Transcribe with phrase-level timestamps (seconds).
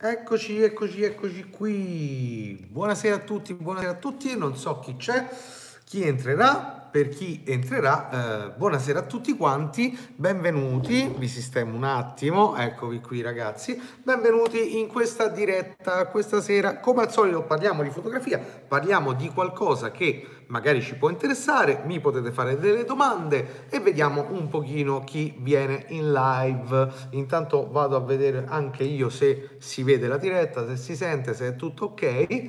[0.00, 2.64] Eccoci, eccoci, eccoci qui.
[2.70, 4.36] Buonasera a tutti, buonasera a tutti.
[4.36, 5.28] Non so chi c'è,
[5.82, 6.77] chi entrerà.
[6.90, 11.12] Per chi entrerà, eh, buonasera a tutti quanti, benvenuti.
[11.18, 13.78] Vi sistemo un attimo, eccovi qui ragazzi.
[14.02, 16.78] Benvenuti in questa diretta questa sera.
[16.78, 22.00] Come al solito parliamo di fotografia, parliamo di qualcosa che magari ci può interessare, mi
[22.00, 26.90] potete fare delle domande e vediamo un pochino chi viene in live.
[27.10, 31.48] Intanto vado a vedere anche io se si vede la diretta, se si sente, se
[31.48, 32.48] è tutto ok.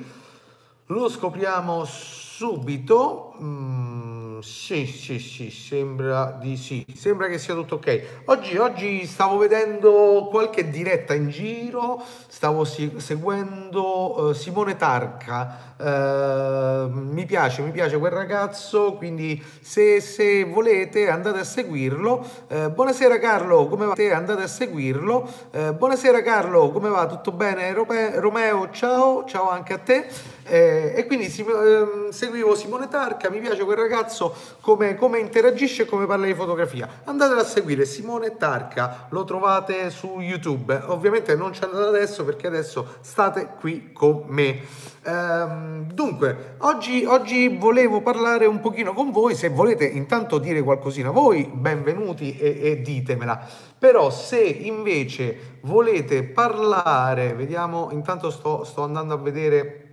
[0.86, 3.36] Lo scopriamo subito.
[3.42, 6.86] Mm, sì, sì, sì, sembra di sì.
[6.94, 8.24] Sembra che sia tutto ok.
[8.26, 15.68] Oggi, oggi stavo vedendo qualche diretta in giro, stavo si- seguendo uh, Simone Tarca.
[15.80, 22.26] Uh, mi piace, mi piace quel ragazzo, quindi se, se volete andate a seguirlo.
[22.48, 23.94] Uh, buonasera Carlo, come va?
[24.14, 25.30] Andate a seguirlo.
[25.78, 27.08] buonasera Carlo, come va?
[27.08, 27.74] Tutto bene?
[27.74, 30.08] Romeo, ciao, ciao anche a te.
[30.50, 35.84] Eh, e quindi si, eh, seguivo Simone Tarca, mi piace quel ragazzo come, come interagisce
[35.84, 37.02] e come parla di fotografia.
[37.04, 40.74] Andatelo a seguire, Simone Tarca, lo trovate su YouTube.
[40.88, 44.62] Ovviamente non ci andate adesso perché adesso state qui con me.
[45.04, 51.12] Ehm, dunque, oggi, oggi, volevo parlare un pochino con voi, se volete intanto dire qualcosina
[51.12, 53.40] voi, benvenuti e, e ditemela.
[53.78, 59.89] Però se invece volete parlare, vediamo, intanto sto, sto andando a vedere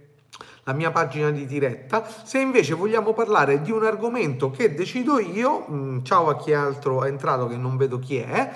[0.66, 2.04] la mia pagina di diretta.
[2.24, 7.04] Se invece vogliamo parlare di un argomento che decido io, mm, ciao a chi altro
[7.04, 8.50] è entrato che non vedo chi è,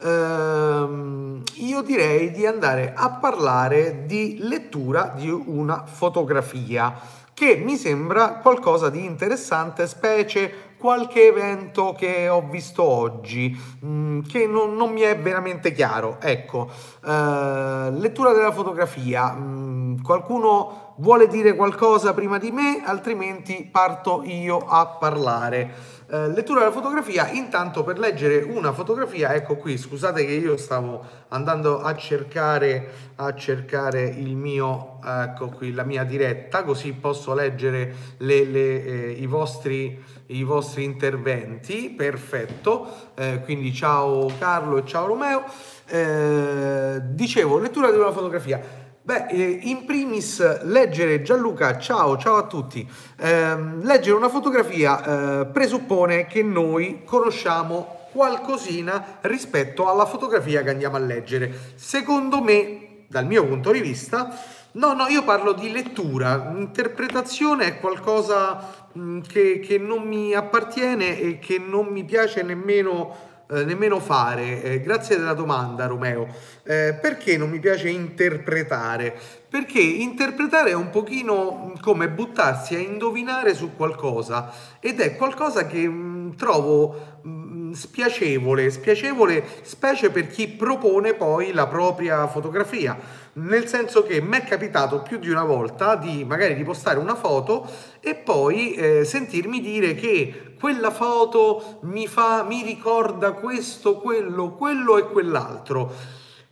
[0.00, 6.94] ehm, io direi di andare a parlare di lettura di una fotografia
[7.34, 14.46] che mi sembra qualcosa di interessante, specie qualche evento che ho visto oggi mm, che
[14.46, 16.18] non, non, mi è veramente chiaro.
[16.20, 16.70] Ecco,
[17.04, 19.32] eh, lettura della fotografia.
[19.32, 25.94] Mh, mm, qualcuno vuole dire qualcosa prima di me, altrimenti parto io a parlare.
[26.08, 31.04] Eh, lettura della fotografia, intanto per leggere una fotografia, ecco qui, scusate che io stavo
[31.28, 37.94] andando a cercare, a cercare il mio, ecco qui, la mia diretta, così posso leggere
[38.18, 45.06] le, le, eh, i, vostri, i vostri interventi, perfetto, eh, quindi ciao Carlo e ciao
[45.06, 45.42] Romeo.
[45.88, 48.85] Eh, dicevo, lettura di una fotografia.
[49.06, 52.84] Beh, eh, in primis leggere Gianluca, ciao, ciao a tutti.
[53.16, 60.96] Eh, leggere una fotografia eh, presuppone che noi conosciamo qualcosina rispetto alla fotografia che andiamo
[60.96, 61.54] a leggere.
[61.76, 64.36] Secondo me, dal mio punto di vista,
[64.72, 66.52] no, no, io parlo di lettura.
[66.56, 72.42] Interpretazione è qualcosa mh, mm, che, che non mi appartiene e che non mi piace
[72.42, 74.62] nemmeno eh, nemmeno fare.
[74.62, 76.26] Eh, grazie della domanda, Romeo.
[76.64, 79.16] Eh, perché non mi piace interpretare?
[79.48, 85.88] Perché interpretare è un pochino come buttarsi a indovinare su qualcosa ed è qualcosa che
[85.88, 87.45] mh, mm, trovo mh, mm,
[87.76, 92.98] spiacevole, spiacevole specie per chi propone poi la propria fotografia
[93.34, 97.14] nel senso che mi è capitato più di una volta di magari di postare una
[97.14, 97.68] foto
[98.00, 104.96] e poi eh, sentirmi dire che quella foto mi fa mi ricorda questo, quello, quello
[104.96, 105.92] e quell'altro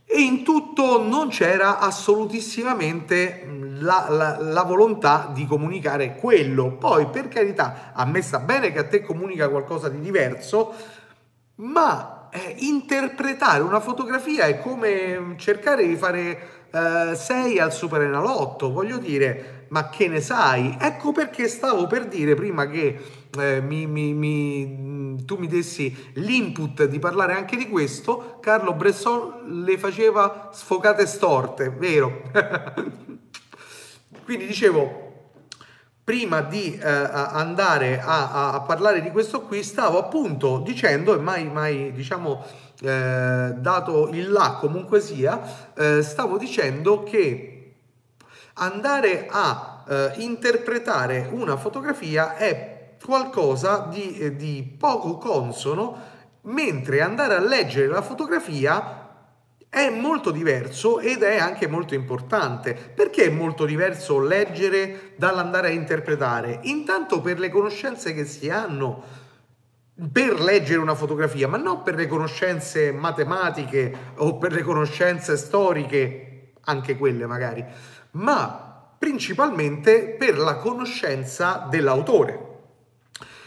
[0.06, 6.76] e in tutto non c'era assolutissimamente mm, la, la, la, volontà di comunicare quello.
[6.76, 10.72] Poi, per carità, a me sta bene che a te comunica qualcosa di diverso,
[11.56, 18.72] ma eh, interpretare una fotografia è come cercare di fare eh, sei al Super Enalotto,
[18.72, 20.76] voglio dire, ma che ne sai?
[20.80, 23.00] Ecco perché stavo per dire prima che
[23.38, 29.62] eh, mi, mi, mi, tu mi dessi l'input di parlare anche di questo, Carlo Bresson
[29.64, 32.22] le faceva sfocate storte, vero?
[34.24, 35.03] Quindi dicevo,
[36.04, 41.46] prima di eh, andare a, a, parlare di questo qui, stavo appunto dicendo, e mai,
[41.46, 42.44] mai diciamo,
[42.82, 47.72] eh, dato il là comunque sia, eh, stavo dicendo che
[48.54, 56.12] andare a eh, interpretare una fotografia è qualcosa di, eh, di poco consono,
[56.42, 59.03] mentre andare a leggere la fotografia
[59.74, 62.74] è molto diverso ed è anche molto importante.
[62.74, 66.60] Perché è molto diverso leggere dall'andare a interpretare?
[66.62, 69.02] Intanto per le conoscenze che si hanno
[70.12, 76.52] per leggere una fotografia, ma non per le conoscenze matematiche o per le conoscenze storiche,
[76.62, 77.64] anche quelle magari,
[78.12, 82.52] ma principalmente per la conoscenza dell'autore.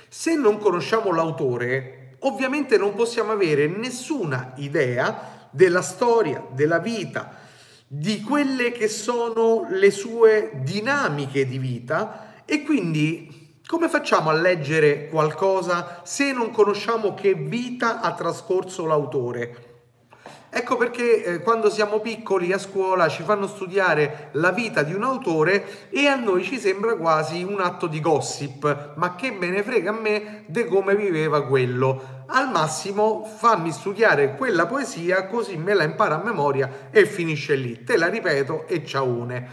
[0.10, 7.36] Se non conosciamo l'autore, ovviamente non possiamo avere nessuna idea della storia, della vita,
[7.88, 15.10] di quelle che sono le sue dinamiche di vita e quindi come facciamo a leggere
[15.10, 19.67] qualcosa se non conosciamo che vita ha trascorso l'autore?
[20.58, 25.04] Ecco perché eh, quando siamo piccoli a scuola ci fanno studiare la vita di un
[25.04, 29.62] autore e a noi ci sembra quasi un atto di gossip, ma che me ne
[29.62, 32.24] frega a me di come viveva quello.
[32.26, 37.84] Al massimo fammi studiare quella poesia così me la imparo a memoria e finisce lì.
[37.84, 39.50] Te la ripeto e ciaone.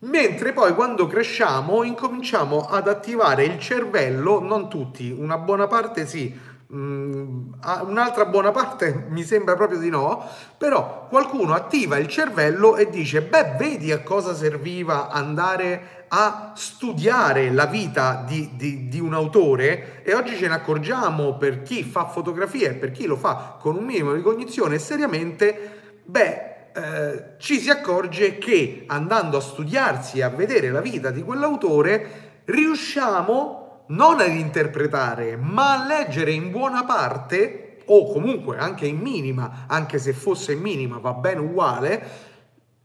[0.00, 6.38] Mentre poi quando cresciamo incominciamo ad attivare il cervello, non tutti, una buona parte sì,
[6.74, 10.28] un'altra buona parte mi sembra proprio di no,
[10.58, 17.50] però qualcuno attiva il cervello e dice, beh, vedi a cosa serviva andare a studiare
[17.50, 22.06] la vita di, di, di un autore e oggi ce ne accorgiamo per chi fa
[22.06, 27.58] fotografia e per chi lo fa con un minimo di cognizione seriamente, beh, eh, ci
[27.58, 34.20] si accorge che andando a studiarsi e a vedere la vita di quell'autore riusciamo non
[34.20, 40.12] ad interpretare, ma a leggere in buona parte, o comunque anche in minima, anche se
[40.12, 42.32] fosse minima va bene uguale,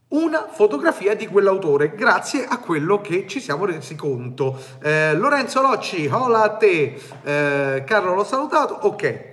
[0.10, 4.60] una fotografia di quell'autore grazie a quello che ci siamo resi conto.
[4.82, 9.28] Eh, Lorenzo Locci, hola a te, eh, Carlo l'ho salutato, ok.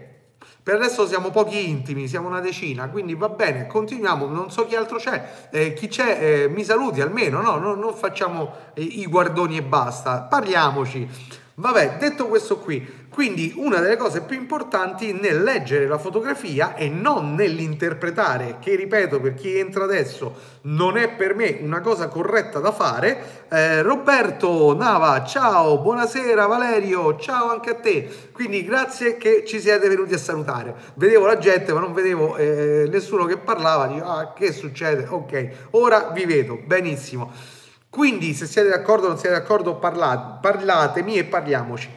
[0.62, 4.74] Per adesso siamo pochi intimi, siamo una decina, quindi va bene, continuiamo, non so chi
[4.74, 9.58] altro c'è, eh, chi c'è eh, mi saluti almeno, no, no non facciamo i guardoni
[9.58, 11.44] e basta, parliamoci.
[11.58, 16.90] Vabbè, detto questo qui, quindi una delle cose più importanti nel leggere la fotografia e
[16.90, 22.58] non nell'interpretare, che ripeto per chi entra adesso non è per me una cosa corretta
[22.58, 23.46] da fare.
[23.48, 28.06] Eh, Roberto Nava, ciao, buonasera Valerio, ciao anche a te.
[28.32, 30.74] Quindi grazie che ci siete venuti a salutare.
[30.96, 35.06] Vedevo la gente ma non vedevo eh, nessuno che parlava, dico, ah che succede?
[35.08, 37.32] Ok, ora vi vedo, benissimo.
[37.96, 41.88] Quindi se siete d'accordo o non siete d'accordo parlate, parlatemi e parliamoci.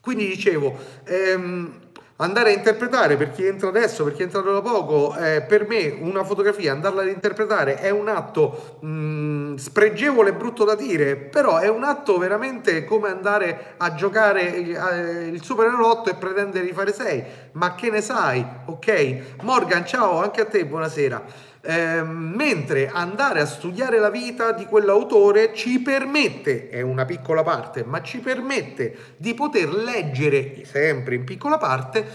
[0.00, 1.72] Quindi dicevo, ehm,
[2.16, 5.68] andare a interpretare per chi entra adesso, per chi è entrato da poco, eh, per
[5.68, 10.74] me una fotografia, andarla ad interpretare è un atto mh, mm, spregevole e brutto da
[10.74, 16.14] dire, però è un atto veramente come andare a giocare eh, il Super Enalotto e
[16.14, 17.24] pretendere di fare 6.
[17.52, 18.44] Ma che ne sai?
[18.64, 19.42] Ok?
[19.42, 21.49] Morgan, ciao, anche a te, buonasera.
[21.62, 27.84] Eh, mentre andare a studiare la vita di quell'autore ci permette, è una piccola parte,
[27.84, 32.06] ma ci permette di poter leggere, sempre in piccola parte,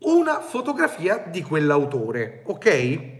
[0.00, 3.18] una fotografia di quell'autore, ok?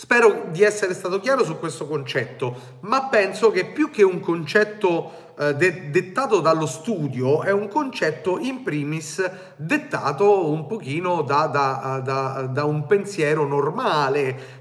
[0.00, 5.34] Spero di essere stato chiaro su questo concetto, ma penso che più che un concetto
[5.38, 9.22] eh, de- dettato dallo studio, è un concetto in primis
[9.56, 14.59] dettato un pochino da, da, da, da un pensiero normale,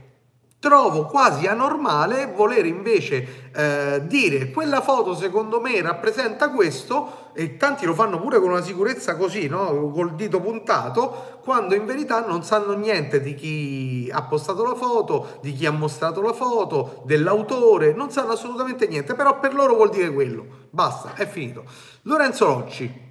[0.59, 7.85] Trovo quasi anormale voler invece eh, dire quella foto secondo me rappresenta questo e tanti
[7.85, 9.89] lo fanno pure con una sicurezza così, no?
[9.91, 15.37] col dito puntato, quando in verità non sanno niente di chi ha postato la foto,
[15.41, 19.89] di chi ha mostrato la foto, dell'autore, non sanno assolutamente niente, però per loro vuol
[19.89, 20.45] dire quello.
[20.69, 21.63] Basta, è finito.
[22.01, 23.07] Lorenzo Rocci.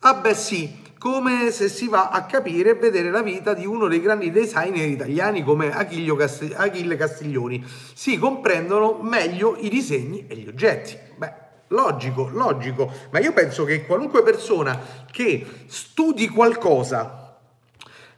[0.00, 3.88] Ah beh sì, come se si va a capire e vedere la vita di uno
[3.88, 7.62] dei grandi designer italiani come Cast- Achille Castiglioni.
[7.92, 10.96] Si comprendono meglio i disegni e gli oggetti.
[11.18, 11.32] Beh,
[11.68, 14.80] logico, logico, ma io penso che qualunque persona
[15.10, 17.36] che studi qualcosa,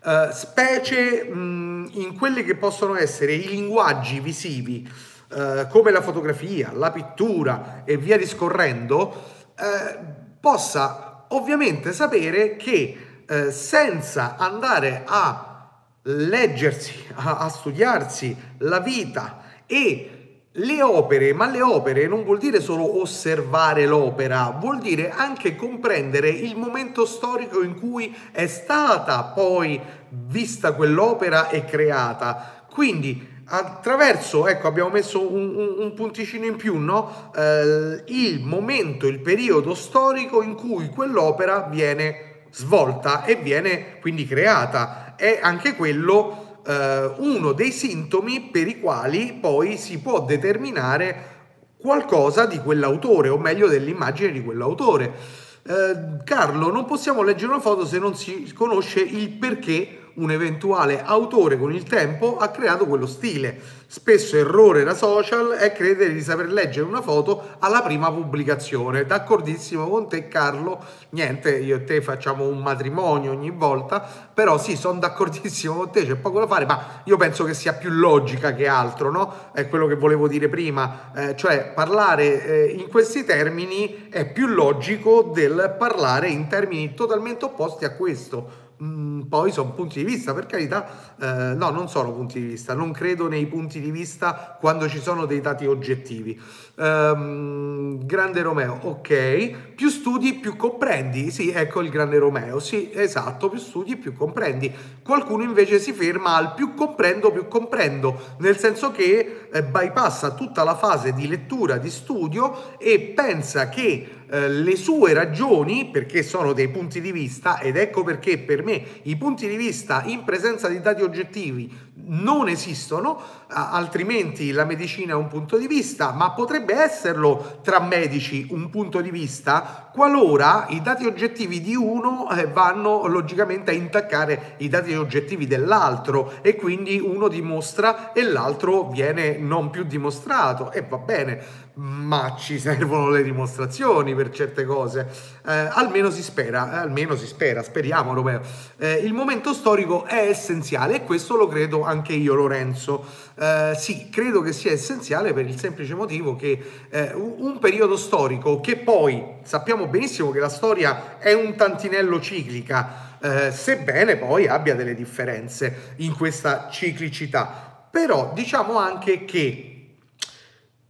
[0.04, 4.88] uh, specie mh, in quelli che possono essere i linguaggi visivi,
[5.30, 9.24] uh, come la fotografia, la pittura e via discorrendo,
[9.58, 15.70] uh, possa ovviamente sapere che eh, senza andare a
[16.02, 20.10] leggersi, a, a studiarsi la vita e
[20.58, 26.30] le opere, ma le opere non vuol dire solo osservare l'opera, vuol dire anche comprendere
[26.30, 29.78] il momento storico in cui è stata poi
[30.08, 32.64] vista quell'opera e creata.
[32.70, 37.30] Quindi attraverso, ecco abbiamo messo un, un, un punticino in più, no?
[37.34, 45.14] eh, il momento, il periodo storico in cui quell'opera viene svolta e viene quindi creata.
[45.16, 51.34] È anche quello eh, uno dei sintomi per i quali poi si può determinare
[51.78, 55.44] qualcosa di quell'autore, o meglio dell'immagine di quell'autore.
[55.62, 61.02] Eh, Carlo, non possiamo leggere una foto se non si conosce il perché un eventuale
[61.02, 63.84] autore con il tempo ha creato quello stile.
[63.88, 69.04] Spesso errore da social è credere di saper leggere una foto alla prima pubblicazione.
[69.04, 74.00] D'accordissimo con te Carlo, niente, io e te facciamo un matrimonio ogni volta,
[74.34, 77.74] però sì, sono d'accordissimo con te, c'è poco da fare, ma io penso che sia
[77.74, 79.50] più logica che altro, no?
[79.52, 84.48] È quello che volevo dire prima, eh, cioè parlare eh, in questi termini è più
[84.48, 90.34] logico del parlare in termini totalmente opposti a questo Mm, poi sono punti di vista,
[90.34, 90.86] per carità,
[91.18, 95.00] eh, no, non sono punti di vista, non credo nei punti di vista quando ci
[95.00, 96.38] sono dei dati oggettivi.
[96.74, 103.48] Um, grande Romeo, ok, più studi più comprendi, sì, ecco il grande Romeo, sì, esatto,
[103.48, 104.70] più studi più comprendi.
[105.02, 110.64] Qualcuno invece si ferma al più comprendo, più comprendo, nel senso che eh, bypassa tutta
[110.64, 116.52] la fase di lettura, di studio e pensa che eh, le sue ragioni, perché sono
[116.52, 120.68] dei punti di vista, ed ecco perché per me i punti di vista in presenza
[120.68, 126.74] di dati oggettivi non esistono, altrimenti la medicina è un punto di vista, ma potrebbe
[126.74, 133.06] esserlo tra medici un punto di vista qualora i dati oggettivi di uno eh, vanno
[133.06, 139.70] logicamente a intaccare i dati oggettivi dell'altro e quindi uno dimostra e l'altro viene non
[139.70, 141.42] più dimostrato e va bene
[141.76, 145.08] ma ci servono le dimostrazioni per certe cose.
[145.46, 148.40] Eh, almeno si spera, eh, almeno si spera, speriamo Romeo.
[148.78, 153.04] Eh, il momento storico è essenziale e questo lo credo anche io Lorenzo.
[153.38, 158.60] Eh, sì, credo che sia essenziale per il semplice motivo che eh, un periodo storico
[158.60, 164.74] che poi sappiamo benissimo che la storia è un tantinello ciclica, eh, sebbene poi abbia
[164.74, 167.64] delle differenze in questa ciclicità.
[167.90, 169.75] Però diciamo anche che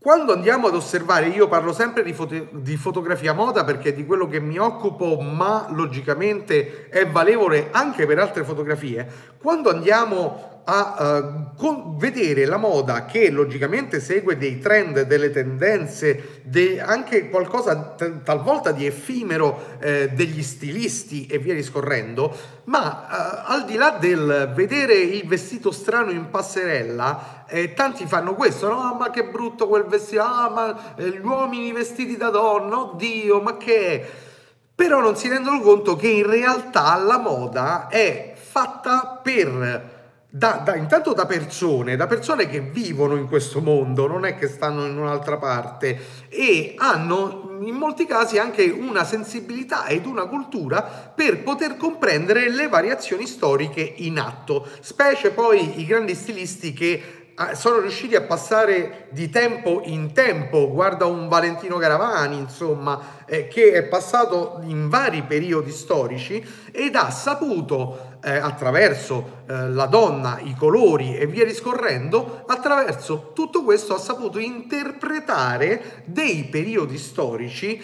[0.07, 4.07] quando andiamo ad osservare, io parlo sempre di, foto, di, fotografia moda perché è di
[4.07, 9.05] quello che mi occupo, ma logicamente è valevole anche per altre fotografie.
[9.43, 16.41] Quando andiamo a uh, con, vedere la moda che logicamente segue dei trend, delle tendenze,
[16.43, 23.53] de, anche qualcosa t- talvolta di effimero eh, degli stilisti e via discorrendo, ma uh,
[23.53, 28.97] al di là del vedere il vestito strano in passerella, eh, tanti fanno questo, no?
[28.99, 33.57] Ma che brutto quel vestito, ah, ma eh, gli uomini vestiti da donna, oddio, ma
[33.57, 34.11] che è?
[34.75, 39.95] Però non si rendono conto che in realtà la moda è fatta per
[40.37, 44.49] da, da, intanto da persone, da persone che vivono in questo mondo, non è che
[44.49, 50.83] stanno in un'altra parte e hanno in molti casi anche una sensibilità ed una cultura
[50.83, 57.03] per poter comprendere le variazioni storiche in atto, specie poi i grandi stilisti che
[57.53, 63.73] sono riusciti a passare di tempo in tempo, guarda un Valentino Garavani, insomma, eh, che
[63.73, 70.57] è passato in vari periodi storici ed ha saputo eh, attraverso eh, la donna, i
[70.57, 77.81] colori e via discorrendo, attraverso tutto questo ha saputo interpretare dei periodi storici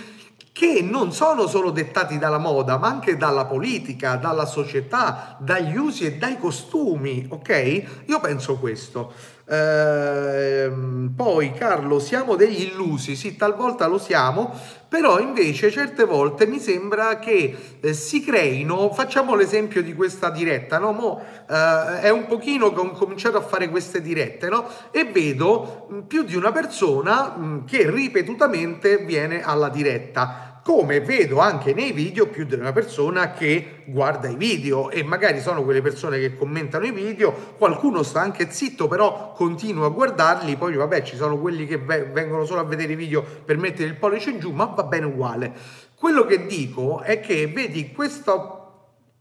[0.52, 6.06] che non sono solo dettati dalla moda, ma anche dalla politica, dalla società, dagli usi
[6.06, 8.02] e dai costumi, ok?
[8.06, 9.12] Io penso questo.
[9.52, 14.50] Ehm, poi Carlo, siamo degli illusi, sì, talvolta lo siamo,
[14.88, 20.78] però invece certe volte mi sembra che eh, si creino, facciamo l'esempio di questa diretta,
[20.78, 20.92] no?
[20.92, 24.66] Mo, eh, è un pochino che ho cominciato a fare queste dirette, no?
[24.90, 31.40] E vedo mh, più di una persona mh, che ripetutamente viene alla diretta come vedo
[31.40, 35.82] anche nei video più di una persona che guarda i video e magari sono quelle
[35.82, 41.02] persone che commentano i video, qualcuno sta anche zitto però continua a guardarli, poi vabbè
[41.02, 44.38] ci sono quelli che vengono solo a vedere i video per mettere il pollice in
[44.38, 45.52] giù, ma va bene uguale.
[45.96, 48.58] Quello che dico è che vedi questo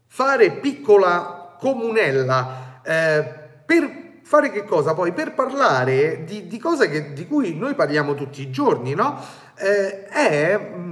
[0.06, 5.12] fare piccola comunella eh, per fare che cosa poi?
[5.12, 9.20] Per parlare di, di cose che, di cui noi parliamo tutti i giorni, no?
[9.56, 10.91] Eh, è mm,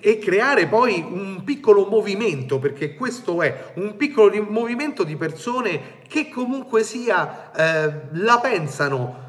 [0.00, 6.28] e creare poi un piccolo movimento, perché questo è un piccolo movimento di persone che
[6.28, 9.24] comunque sia eh, la pensano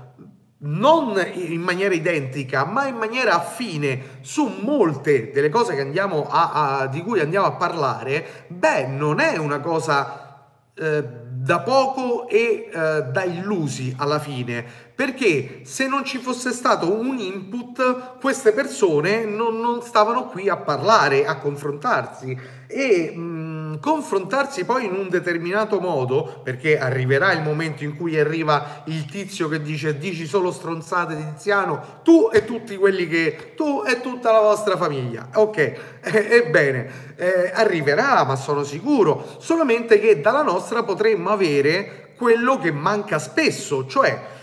[0.60, 7.04] non in maniera identica, ma in maniera affine su molte delle cose a, a, di
[7.04, 11.04] cui andiamo a parlare, beh, non è una cosa eh,
[11.48, 17.18] da poco e eh, da illusi alla fine, perché se non ci fosse stato un
[17.18, 22.38] input, queste persone non, non stavano qui a parlare, a confrontarsi.
[22.68, 28.20] E mh, mm, confrontarsi poi in un determinato modo, perché arriverà il momento in cui
[28.20, 33.84] arriva il tizio che dice dici solo stronzate Tiziano, tu e tutti quelli che tu
[33.86, 35.30] e tutta la vostra famiglia.
[35.36, 35.58] Ok,
[36.02, 42.72] eh, ebbene, eh, arriverà, ma sono sicuro, solamente che dalla nostra potremmo avere quello che
[42.72, 44.36] manca spesso, cioè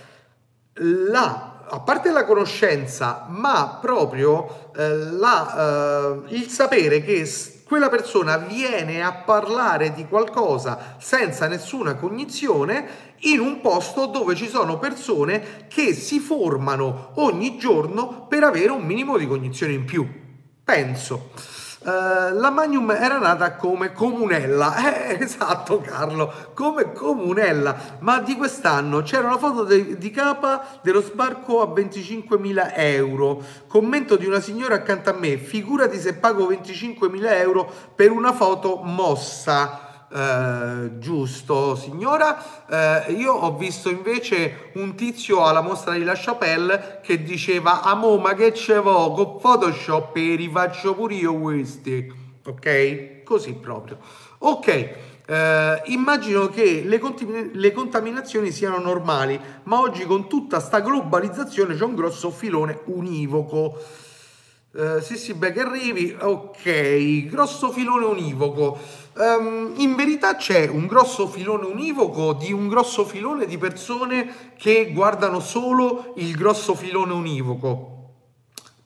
[0.75, 7.13] la a parte la conoscenza, ma proprio eh, la, eh, il sapere che
[7.67, 14.49] quella persona viene a parlare di qualcosa senza nessuna cognizione in un posto dove ci
[14.49, 20.07] sono persone che si formano ogni giorno per avere un minimo di cognizione in più.
[20.63, 21.31] Penso.
[21.85, 24.73] Uh, la Magnum era nata come comunella,
[25.07, 31.03] eh, esatto Carlo, come comunella, ma di quest'anno c'era una foto de- di capa dello
[31.03, 37.33] sbarco a 25.000 euro, commento di una signora accanto a me, figurati se pago 25.000
[37.33, 39.84] euro per una foto mossa.
[40.15, 47.01] Uh, giusto signora uh, io ho visto invece un tizio alla mostra di La Chapelle
[47.03, 52.13] che diceva amo ma che ce vo con Photoshop e rifaccio pure io questi
[52.45, 53.99] ok così proprio
[54.39, 60.81] ok Uh, immagino che le, contim- le, contaminazioni siano normali, ma oggi con tutta sta
[60.81, 63.83] globalizzazione c'è un grosso filone univoco.
[64.73, 66.15] Uh, sì, sì, beh, che arrivi.
[66.21, 68.79] Ok, grosso filone univoco.
[69.17, 74.91] Um, in verità c'è un grosso filone univoco di un grosso filone di persone che
[74.93, 77.93] guardano solo il grosso filone univoco.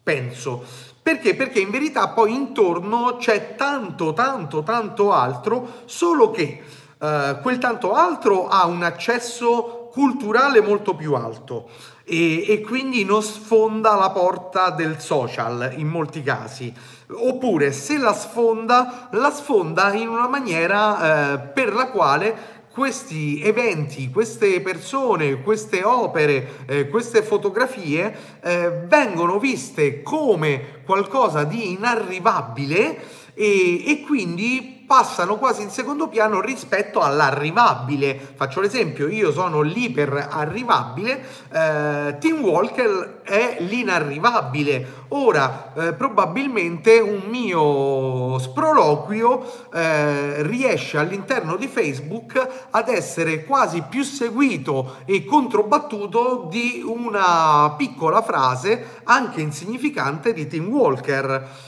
[0.02, 0.62] Penso.
[1.02, 1.34] Perché?
[1.34, 6.62] Perché in verità poi intorno c'è tanto, tanto, tanto altro, solo che
[6.98, 11.70] uh, quel tanto altro ha un accesso culturale molto più alto
[12.04, 16.74] e, e quindi non sfonda la porta del social in molti casi
[17.10, 24.08] oppure se la sfonda, la sfonda in una maniera eh, per la quale questi eventi,
[24.10, 32.98] queste persone, queste opere, eh, queste fotografie eh, vengono viste come qualcosa di inarrivabile
[33.34, 38.18] e, e quindi passano quasi in secondo piano rispetto all'arrivabile.
[38.34, 45.04] Faccio l'esempio, io sono l'iperarrivabile, eh, Tim Walker è l'inarrivabile.
[45.08, 54.02] Ora, eh, probabilmente un mio sproloquio eh, riesce all'interno di Facebook ad essere quasi più
[54.02, 61.66] seguito e controbattuto di una piccola frase, anche insignificante, di Tim Walker.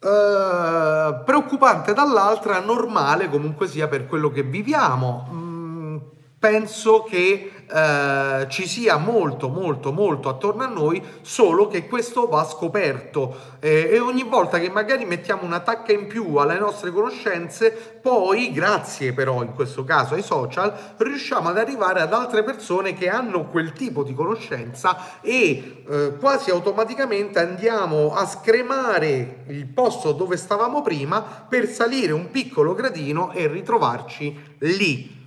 [0.00, 5.28] Uh, preoccupante dall'altra, normale comunque sia per quello che viviamo.
[5.30, 5.96] Mm,
[6.38, 12.44] penso che eh, ci sia molto molto molto attorno a noi solo che questo va
[12.44, 13.58] scoperto.
[13.60, 18.52] Eh, e ogni volta che magari mettiamo una tacca in più alle nostre conoscenze poi
[18.52, 23.46] grazie però in questo caso ai social riusciamo ad arrivare ad altre persone che hanno
[23.46, 30.80] quel tipo di conoscenza e eh, quasi automaticamente andiamo a scremare il posto dove stavamo
[30.82, 35.19] prima per salire un piccolo gradino e ritrovarci lì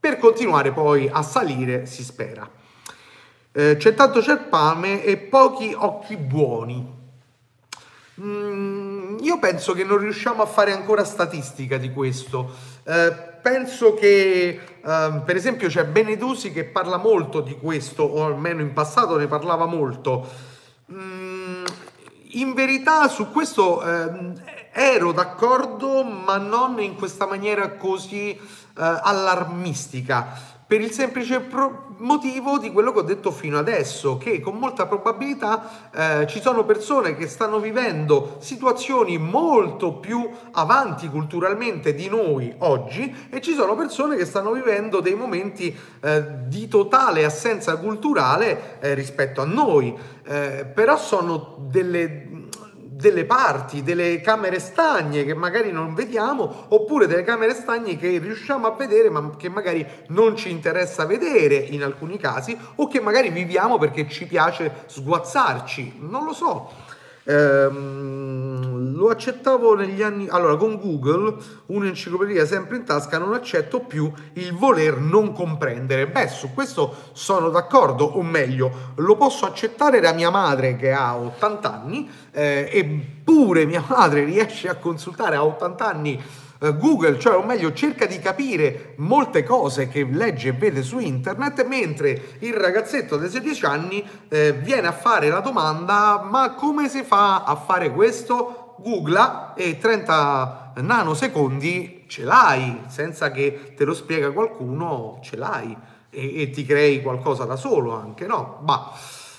[0.00, 2.48] per continuare poi a salire, si spera.
[3.52, 6.98] Eh, c'è tanto cerpame e pochi occhi buoni.
[8.20, 12.50] Mm, io penso che non riusciamo a fare ancora statistica di questo.
[12.84, 18.62] Eh, penso che, eh, per esempio, c'è Benedusi che parla molto di questo, o almeno
[18.62, 20.26] in passato ne parlava molto.
[20.92, 21.64] Mm,
[22.32, 28.38] in verità su questo ehm, ero d'accordo, ma non in questa maniera così
[28.80, 34.54] allarmistica per il semplice pro- motivo di quello che ho detto fino adesso, che con
[34.54, 42.08] molta probabilità eh, ci sono persone che stanno vivendo situazioni molto più avanti culturalmente di
[42.08, 47.76] noi oggi e ci sono persone che stanno vivendo dei momenti eh, di totale assenza
[47.76, 52.39] culturale eh, rispetto a noi, eh, però sono delle
[53.00, 58.66] delle parti, delle camere stagne che magari non vediamo, oppure delle camere stagne che riusciamo
[58.66, 63.30] a vedere ma che magari non ci interessa vedere in alcuni casi, o che magari
[63.30, 66.89] viviamo perché ci piace sguazzarci, non lo so.
[67.30, 70.26] Ehm, lo accettavo negli anni.
[70.28, 76.08] Allora, con Google, un'enciclopedia sempre in tasca, non accetto più il voler non comprendere.
[76.08, 81.16] Beh, su questo sono d'accordo, o meglio, lo posso accettare da mia madre che ha
[81.16, 86.22] 80 anni, eh, eppure mia madre riesce a consultare a 80 anni
[86.60, 91.64] Google, cioè o meglio cerca di capire molte cose che legge e vede su internet,
[91.66, 97.02] mentre il ragazzetto dei 16 anni eh, viene a fare la domanda ma come si
[97.02, 98.60] fa a fare questo?
[98.80, 105.76] googla e 30 nanosecondi ce l'hai, senza che te lo spiega qualcuno, ce l'hai
[106.08, 108.60] e, e ti crei qualcosa da solo anche, no?
[108.64, 108.90] Ma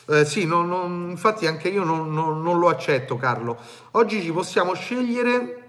[0.08, 3.58] eh, sì, non, non, infatti anche io non, non lo accetto Carlo.
[3.92, 5.61] Oggi ci possiamo scegliere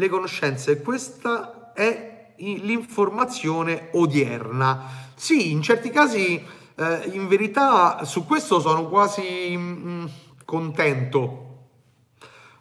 [0.00, 4.82] le conoscenze, questa è l'informazione odierna.
[5.14, 6.42] Sì, in certi casi,
[6.74, 10.04] eh, in verità, su questo sono quasi mh, mm,
[10.44, 11.44] contento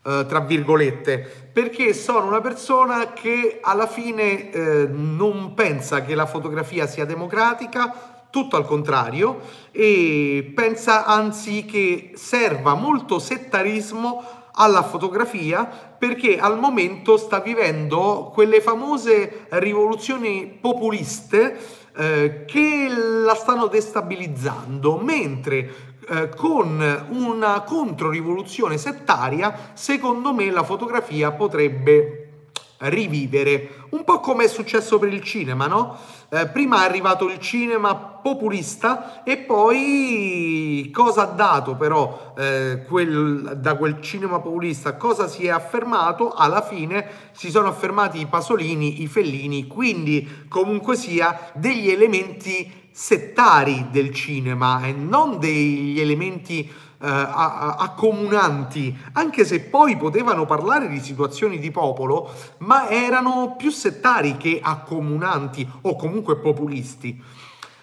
[0.01, 6.25] Uh, tra virgolette, perché sono una persona che alla fine eh, non pensa che la
[6.25, 15.65] fotografia sia democratica, tutto al contrario, e pensa anzi che serva molto settarismo alla fotografia
[15.65, 21.57] perché al momento sta vivendo quelle famose rivoluzioni populiste
[21.95, 25.69] eh, che la stanno destabilizzando, mentre
[26.07, 32.28] eh, con una controrivoluzione settaria, secondo me la fotografia potrebbe
[32.79, 35.97] rivivere, un po' come è successo per il cinema, no?
[36.29, 43.57] Eh, prima è arrivato il cinema populista e poi cosa ha dato però eh, quel,
[43.57, 44.95] da quel cinema populista?
[44.95, 46.31] Cosa si è affermato?
[46.31, 53.87] Alla fine si sono affermati i Pasolini, i Fellini, quindi comunque sia degli elementi settari
[53.91, 61.71] del cinema e non degli elementi accomunanti, anche se poi potevano parlare di situazioni di
[61.71, 67.37] popolo, ma erano più settari che accomunanti o comunque populisti.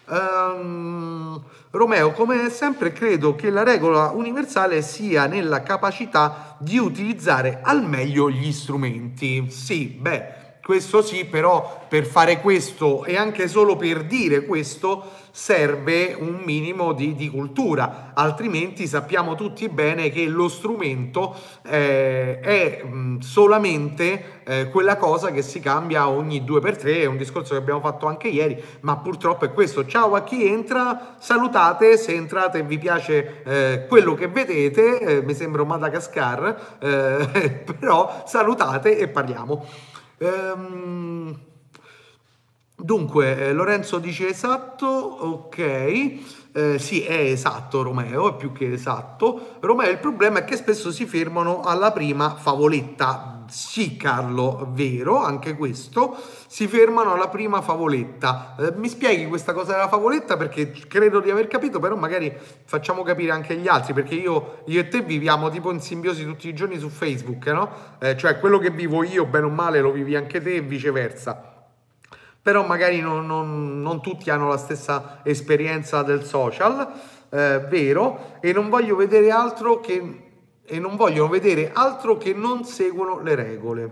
[0.09, 7.83] Um, Romeo, come sempre credo che la regola universale sia nella capacità di utilizzare al
[7.85, 9.51] meglio gli strumenti.
[9.51, 10.36] Sì, beh,
[10.67, 16.93] questo sì, però per fare questo e anche solo per dire questo serve un minimo
[16.93, 24.69] di, di cultura, altrimenti sappiamo tutti bene che lo strumento eh, è mh, solamente eh,
[24.69, 28.07] quella cosa che si cambia ogni due per tre, è un discorso che abbiamo fatto
[28.07, 29.87] anche ieri, ma purtroppo è questo.
[29.87, 35.23] Ciao a chi entra, salutate, se entrate e vi piace eh, quello che vedete, eh,
[35.23, 39.95] mi sembra un Madagascar, eh, però salutate e parliamo.
[40.19, 41.39] Ehm,
[42.75, 45.59] dunque, eh, Lorenzo dice esatto, ok.
[46.53, 49.57] Eh, sì, è esatto Romeo, è più che esatto.
[49.61, 55.55] Romeo, il problema è che spesso si fermano alla prima favoletta sì Carlo, vero, anche
[55.57, 58.55] questo, si fermano alla prima favoletta.
[58.59, 63.03] Eh, mi spieghi questa cosa della favoletta perché credo di aver capito, però magari facciamo
[63.03, 66.55] capire anche gli altri, perché io, io e te viviamo tipo in simbiosi tutti i
[66.55, 67.71] giorni su Facebook, no?
[67.99, 71.55] Eh, cioè quello che vivo io, bene o male, lo vivi anche te e viceversa.
[72.43, 76.93] Però magari non, non, non tutti hanno la stessa esperienza del social,
[77.31, 80.26] eh, vero, e non voglio vedere altro che
[80.67, 83.91] e non vogliono vedere altro che non seguono le regole.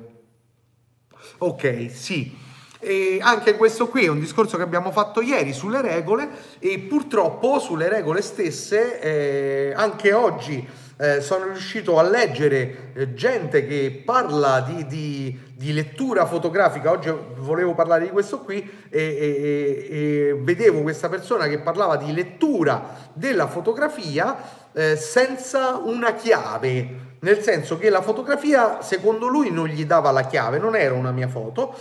[1.38, 2.42] Ok, sì.
[2.78, 7.58] E anche questo qui è un discorso che abbiamo fatto ieri sulle regole e purtroppo
[7.58, 10.68] sulle regole stesse eh, anche oggi
[11.04, 16.90] eh, sono riuscito a leggere eh, gente che parla di, di, di, lettura fotografica.
[16.90, 22.12] Oggi volevo parlare di questo qui e, e, e vedevo questa persona che parlava di
[22.12, 24.36] lettura della fotografia
[24.72, 30.24] eh, senza una chiave, nel senso che la fotografia secondo lui non gli dava la
[30.24, 31.74] chiave, non era una mia foto,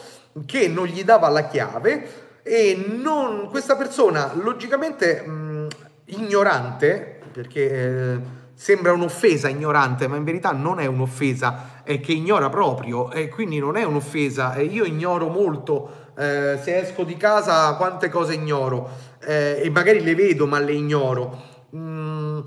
[0.45, 5.67] che non gli dava la chiave e non, questa persona logicamente mh,
[6.05, 12.47] ignorante, perché eh, sembra un'offesa ignorante, ma in verità non è un'offesa, è che ignora
[12.47, 14.57] proprio e quindi non è un'offesa.
[14.61, 20.15] Io ignoro molto, eh, se esco di casa quante cose ignoro eh, e magari le
[20.15, 21.43] vedo ma le ignoro.
[21.75, 22.39] Mm,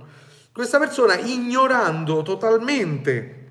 [0.52, 3.48] questa persona ignorando totalmente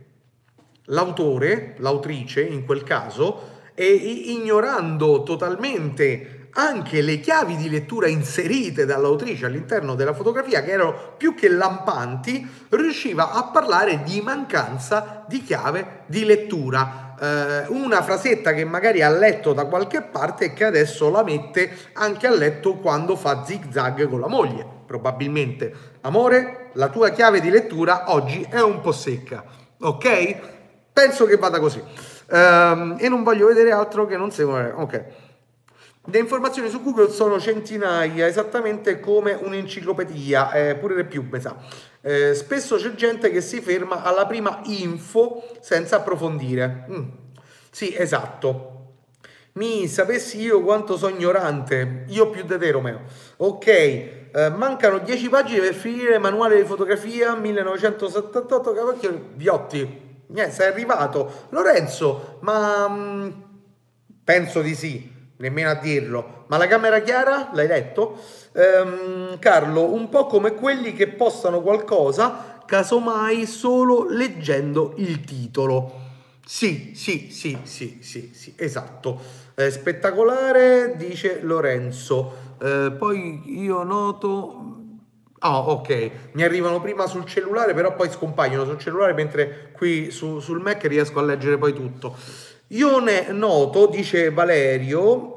[0.86, 9.46] l'autore, l'autrice in quel caso, e ignorando totalmente anche le chiavi di lettura inserite dall'autrice
[9.46, 16.04] all'interno della fotografia, che erano più che lampanti, riusciva a parlare di mancanza di chiave
[16.06, 17.16] di lettura.
[17.20, 21.72] Eh, una frasetta che magari ha letto da qualche parte e che adesso la mette
[21.94, 25.74] anche a letto quando fa zig zag con la moglie, probabilmente.
[26.02, 29.44] Amore, la tua chiave di lettura oggi è un po' secca,
[29.80, 30.36] ok?
[30.94, 31.84] Penso che vada così.
[32.28, 34.72] Um, e non voglio vedere altro che non seguono.
[34.78, 35.04] Ok.
[36.08, 41.56] Le informazioni su Google sono centinaia, esattamente come un'enciclopedia, eh, pure di più, mi sa.
[42.02, 46.86] Eh, spesso c'è gente che si ferma alla prima info senza approfondire.
[46.92, 47.04] Mm.
[47.72, 48.72] Sì, esatto.
[49.54, 53.02] Mi sapessi io quanto sono ignorante, io più di te Romeo.
[53.38, 60.04] Ok, eh, mancano 10 pagine per finire manuale di fotografia 1978, cavacchio, Viotti.
[60.28, 61.48] Niente, sei arrivato.
[61.50, 63.44] Lorenzo, ma mh,
[64.24, 66.46] penso di sì, nemmeno a dirlo.
[66.48, 68.18] Ma la camera chiara l'hai letto?
[68.54, 76.04] Ehm, Carlo, un po' come quelli che postano qualcosa, casomai solo leggendo il titolo.
[76.46, 79.20] Sì, sì, sì, sì, sì, sì, esatto.
[79.56, 82.44] Eh, spettacolare, dice Lorenzo.
[82.62, 84.76] Eh, poi io noto
[85.40, 90.10] Ah, oh, ok, mi arrivano prima sul cellulare, però poi scompaiono sul cellulare, mentre qui
[90.10, 92.16] su, sul Mac riesco a leggere poi tutto.
[92.70, 95.36] Io ne noto, dice Valerio,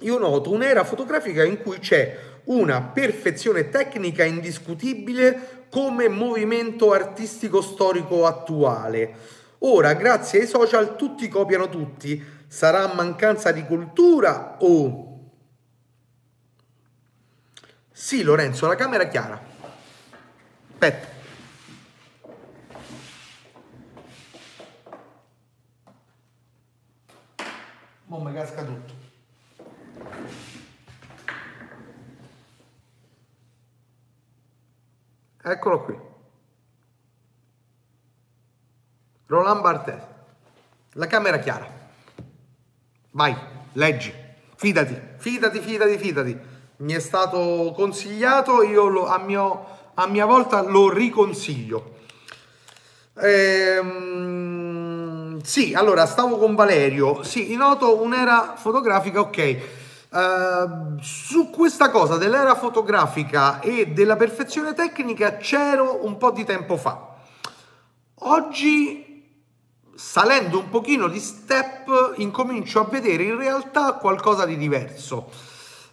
[0.00, 8.26] io noto un'era fotografica in cui c'è una perfezione tecnica indiscutibile come movimento artistico storico
[8.26, 9.36] attuale.
[9.60, 12.22] Ora, grazie ai social, tutti copiano tutti.
[12.46, 15.04] Sarà mancanza di cultura o...
[17.90, 19.42] Sì, Lorenzo, la camera è chiara.
[20.70, 21.07] Aspetta.
[28.08, 28.92] Mo' mi casca tutto.
[35.42, 35.98] Eccolo qui.
[39.26, 40.02] Roland Barthes.
[40.92, 41.70] La camera chiara.
[43.12, 43.36] Vai,
[43.72, 44.12] leggi.
[44.56, 50.62] Fidati, fidati, fidati, fidati mi è stato consigliato, io lo, a, mio, a, mia volta
[50.62, 51.96] lo riconsiglio.
[53.20, 54.27] Ehm,
[55.58, 59.58] sì, allora stavo con Valerio, sì, noto un'era fotografica, ok.
[60.08, 66.76] Uh, su questa cosa dell'era fotografica e della perfezione tecnica c'ero un po' di tempo
[66.76, 67.16] fa.
[68.20, 69.26] Oggi,
[69.96, 75.28] salendo un pochino di step, incomincio a vedere in realtà qualcosa di diverso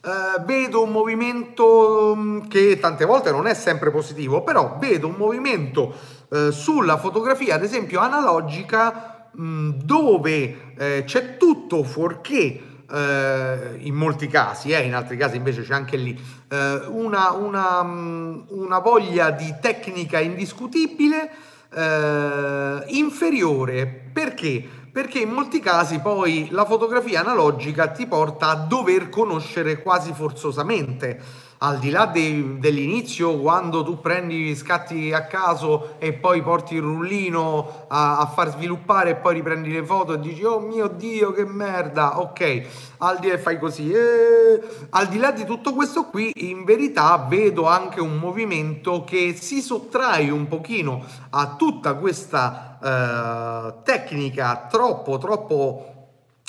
[0.06, 5.15] eh, vedo un movimento mm, che tante volte non è sempre positivo, però vedo un
[5.15, 5.91] movimento
[6.28, 14.28] uh, sulla fotografia, ad esempio analogica, mm, dove eh, c'è tutto fuorché Uh, in molti
[14.28, 16.15] casi, eh, in altri casi invece c'è anche lì
[16.52, 21.32] uh, una, una, mm, una, voglia di tecnica indiscutibile
[21.71, 23.88] uh, inferiore.
[24.13, 24.63] Perché?
[24.95, 31.19] perché in molti casi poi la fotografia analogica ti porta a dover conoscere quasi forzosamente
[31.65, 36.82] al di là de, dell'inizio, quando tu prendi scatti a caso e poi porti il
[36.82, 41.32] rullino a, a, far sviluppare e poi riprendi le foto e dici oh mio dio
[41.32, 42.62] che merda, ok,
[42.99, 43.91] al di là fai così.
[43.91, 49.34] Eh, al di là di tutto questo qui, in verità vedo anche un movimento che
[49.34, 55.93] si sottrae un pochino a tutta questa eh, tecnica troppo troppo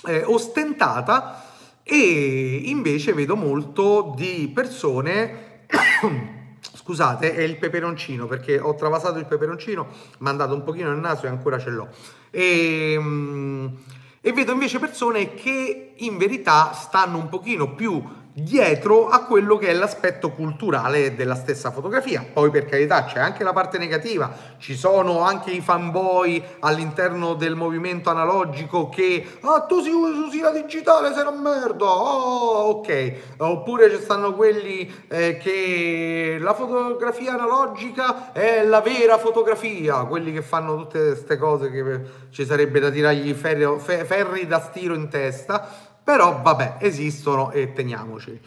[0.04, 1.45] eh, ostentata
[1.88, 5.60] e invece vedo molto di persone
[6.60, 9.86] scusate è il peperoncino perché ho travasato il peperoncino
[10.18, 11.88] mi è andato un pochino nel naso e ancora ce l'ho.
[12.30, 13.66] E, mm,
[14.20, 18.02] e vedo invece persone che in verità stanno un pochino più
[18.38, 22.22] dietro a quello che è l'aspetto culturale della stessa fotografia.
[22.30, 27.54] Poi per carità c'è anche la parte negativa, ci sono anche i fanboy all'interno del
[27.54, 33.90] movimento analogico che ah tu si usi la digitale sei una merda, oh ok, oppure
[33.90, 40.76] ci stanno quelli eh, che la fotografia analogica è la vera fotografia, quelli che fanno
[40.76, 46.40] tutte queste cose che ci sarebbe da tirargli ferri, ferri da stiro in testa però
[46.40, 48.40] vabbè, esistono e teniamoci.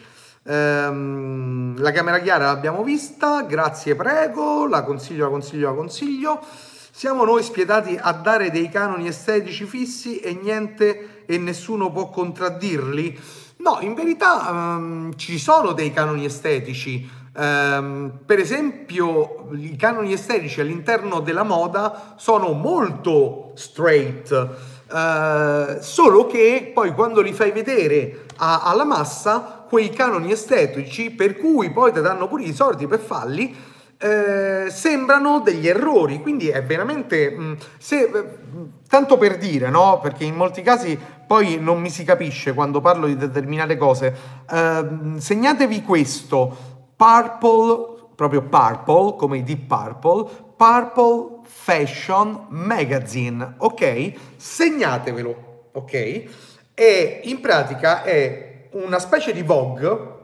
[0.43, 6.39] Ehm, la camera chiara l'abbiamo vista, grazie prego, la consiglio, la consiglio, la consiglio.
[6.89, 13.19] Siamo noi spietati a dare dei canoni estetici fissi e niente e nessuno può contraddirli?
[13.57, 17.09] No, in verità um, ci sono dei canoni estetici.
[17.35, 26.71] Um, per esempio, i canoni estetici all'interno della moda sono molto straight Uh, solo che
[26.73, 32.01] poi quando li fai vedere a, alla massa, quei canoni estetici per cui poi ti
[32.01, 33.55] danno pure i soldi per farli,
[34.01, 36.21] eh, sembrano degli errori.
[36.21, 37.29] Quindi è veramente.
[37.29, 38.37] Mh, mm, se, eh,
[38.87, 39.99] tanto per dire, no?
[40.01, 40.97] Perché in molti casi
[41.27, 44.15] poi non mi si capisce quando parlo di determinate cose.
[44.49, 46.55] Eh, segnatevi questo:
[46.95, 54.13] Purple, proprio Purple, come i Deep Purple, Purple Fashion Magazine, ok?
[54.37, 55.93] Segnatevelo, ok?
[56.75, 60.17] E in pratica è una specie di Vogue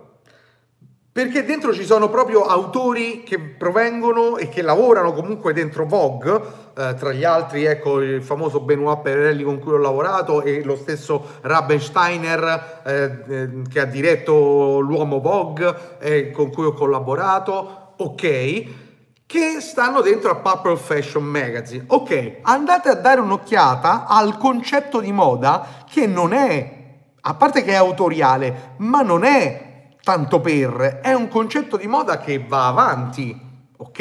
[1.12, 6.42] perché dentro ci sono proprio autori che provengono e che lavorano comunque dentro Vogue,
[6.78, 10.76] eh, tra gli altri ecco il famoso Benoit Perelli con cui ho lavorato e lo
[10.76, 18.85] stesso Rabensteiner eh, eh, che ha diretto l'uomo Vogue e con cui ho collaborato, ok?
[19.26, 21.86] Che stanno dentro a Purple Fashion Magazine.
[21.88, 26.84] Ok, andate a dare un'occhiata al concetto di moda che non è,
[27.22, 32.20] a parte che è autoriale, ma non è tanto per, è un concetto di moda
[32.20, 33.38] che va avanti,
[33.78, 34.00] ok?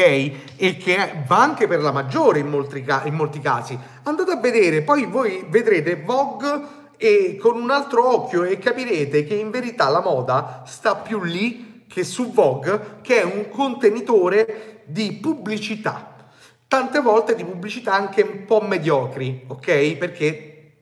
[0.57, 3.79] E che va anche per la maggiore in molti, in molti casi.
[4.03, 9.35] Andate a vedere, poi voi vedrete Vogue e con un altro occhio e capirete che
[9.35, 15.13] in verità la moda sta più lì che su Vogue, che è un contenitore di
[15.15, 16.29] pubblicità.
[16.67, 19.97] Tante volte di pubblicità anche un po' mediocri, ok?
[19.97, 20.73] Perché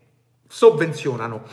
[0.48, 1.44] sovvenzionano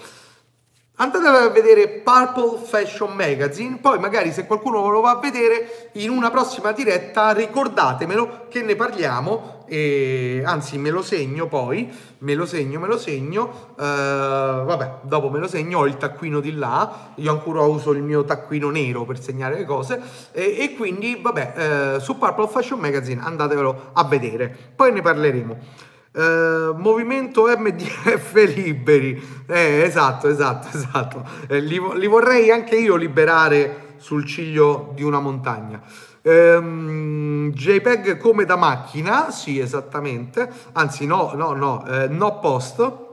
[1.02, 6.10] andate a vedere Purple Fashion Magazine, poi magari se qualcuno lo va a vedere in
[6.10, 12.46] una prossima diretta ricordatemelo che ne parliamo, e, anzi me lo segno poi, me lo
[12.46, 17.12] segno, me lo segno, uh, vabbè dopo me lo segno, ho il taccuino di là,
[17.16, 20.02] io ancora uso il mio taccuino nero per segnare le cose
[20.34, 25.88] e, e quindi vabbè uh, su Purple Fashion Magazine andatevelo a vedere, poi ne parleremo.
[26.12, 31.24] Uh, movimento MDF liberi, eh, esatto, esatto, esatto.
[31.48, 35.80] Eh, li, li, vorrei anche io liberare sul ciglio di una montagna.
[36.22, 40.50] Um, JPEG come da macchina, sì, esattamente.
[40.74, 43.08] Anzi, no, no, no, eh, no post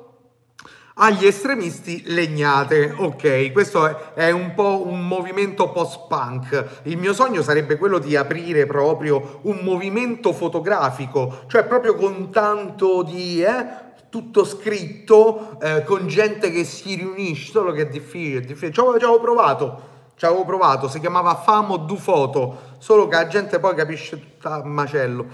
[0.98, 2.94] agli estremisti legnate.
[2.96, 6.80] Ok, questo è, un po' un movimento post-punk.
[6.85, 13.02] Il mio sogno sarebbe quello di aprire proprio un movimento fotografico, cioè proprio con tanto
[13.02, 13.42] di...
[13.42, 18.72] Eh, tutto scritto eh, con gente che si riunisce, solo che è difficile, è difficile.
[18.72, 19.80] Ci avevo provato,
[20.14, 24.48] ci avevo provato, si chiamava Famo Du Foto, solo che la gente poi capisce tutto
[24.48, 25.26] a macello.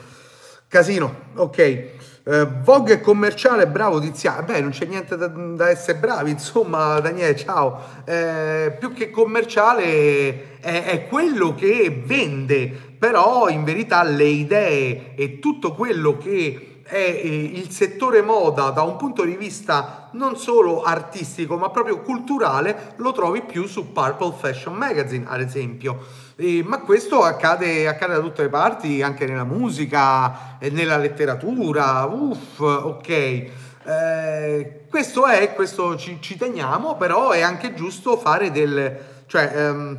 [0.67, 2.02] Casino, ok.
[2.25, 4.45] Uh, Vogue commerciale, bravo Tiziano.
[4.45, 7.81] Beh, non c'è niente da, da essere bravi, insomma, Daniele, ciao.
[8.05, 15.41] Eh, più che commerciale è, è, quello che vende, però in verità le idee e
[15.41, 20.83] tutto quello che è eh, il settore moda da un punto di vista non solo
[20.83, 25.99] artistico ma proprio culturale lo trovi più su Purple Fashion Magazine ad esempio
[26.43, 32.59] eh, ma questo accade, accade, da tutte le parti anche nella musica nella letteratura uff
[32.61, 39.53] ok eh, questo è questo ci, ci, teniamo però è anche giusto fare del cioè
[39.55, 39.99] ehm,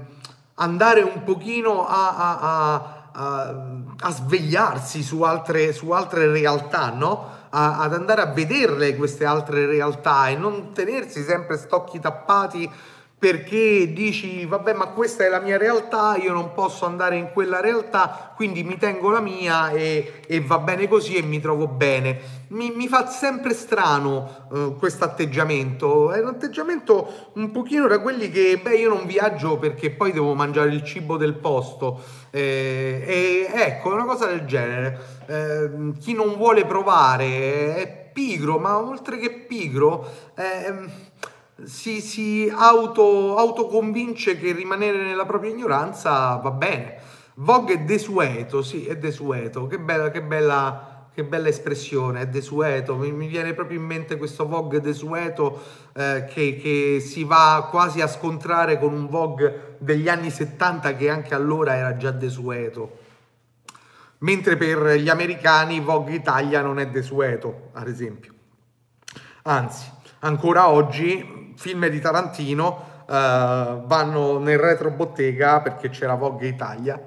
[0.55, 7.41] andare un pochino a, a, a a, svegliarsi su altre, su altre realtà, no?
[7.49, 12.67] Ad andare a vederle queste altre realtà e non tenersi sempre stocchi tappati
[13.23, 17.61] perché dici vabbè ma questa è la mia realtà, io non posso andare in quella
[17.61, 22.19] realtà, quindi mi tengo la mia e, e va bene così e mi trovo bene.
[22.49, 28.29] Mi, mi fa sempre strano uh, questo atteggiamento, è un atteggiamento un pochino da quelli
[28.29, 32.03] che beh io non viaggio perché poi devo mangiare il cibo del posto.
[32.29, 38.77] Eh, e ecco una cosa del genere, eh, chi non vuole provare è pigro ma
[38.77, 40.05] oltre che pigro...
[40.35, 41.11] Eh,
[41.65, 47.01] si, si auto, autoconvince che rimanere nella propria ignoranza va bene.
[47.35, 49.67] Vogue è desueto, sì, è desueto.
[49.67, 52.95] Che bella, che bella, che bella espressione, è desueto.
[52.95, 55.61] Mi, mi, viene proprio in mente questo Vogue desueto
[55.93, 61.09] eh, che, che, si va quasi a scontrare con un Vogue degli anni 70 che
[61.09, 62.99] anche allora era già desueto.
[64.19, 68.31] Mentre per gli americani Vogue Italia non è desueto, ad esempio.
[69.43, 77.01] Anzi, ancora oggi film di Tarantino uh, vanno nel retro bottega perché c'era Vogue Italia.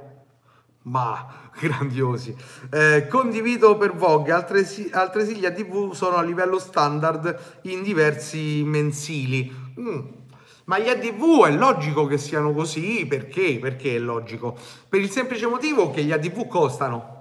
[0.83, 2.37] Ma grandiosi.
[2.71, 9.53] Eh, condivido per Vogue, altresì, altresì gli ADV sono a livello standard in diversi mensili.
[9.81, 10.01] Mm.
[10.65, 13.59] Ma gli ADV è logico che siano così, perché?
[13.61, 14.57] Perché è logico?
[14.89, 17.15] Per il semplice motivo che gli ADV costano.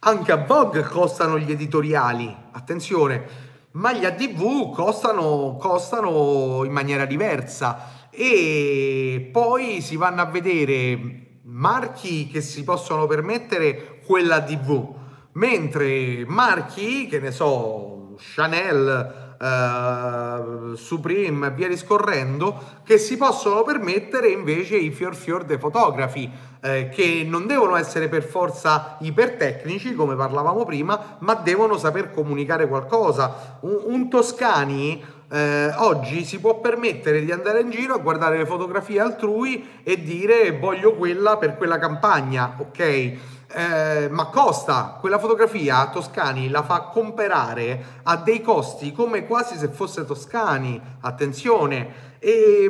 [0.00, 2.34] Anche a Vogue costano gli editoriali.
[2.52, 3.43] Attenzione,
[3.74, 8.08] ma gli ADV costano, costano in maniera diversa.
[8.10, 14.94] E poi si vanno a vedere marchi che si possono permettere quella DV,
[15.32, 24.76] mentre marchi, che ne so, Chanel, Uh, Supreme via discorrendo che si possono permettere invece
[24.76, 30.64] i fior fior dei fotografi eh, che non devono essere per forza ipertecnici, come parlavamo
[30.64, 33.58] prima, ma devono saper comunicare qualcosa.
[33.60, 38.46] Un, un Toscani eh, oggi si può permettere di andare in giro a guardare le
[38.46, 43.12] fotografie altrui e dire voglio quella per quella campagna, ok?
[43.56, 44.96] Eh, ma costa.
[44.98, 52.16] Quella fotografia Toscani la fa comprare a dei costi come quasi se fosse Toscani attenzione.
[52.18, 52.68] E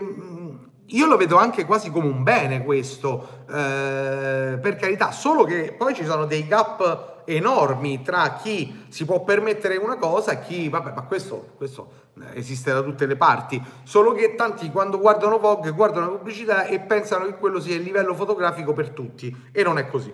[0.87, 5.95] io lo vedo anche quasi come un bene questo, eh, per carità, solo che poi
[5.95, 10.93] ci sono dei gap enormi tra chi si può permettere una cosa e chi, vabbè,
[10.95, 12.03] ma questo, questo
[12.35, 16.79] esiste da tutte le parti, solo che tanti quando guardano Vogue guardano la pubblicità e
[16.81, 19.35] pensano che quello sia il livello fotografico per tutti.
[19.51, 20.13] E non è così.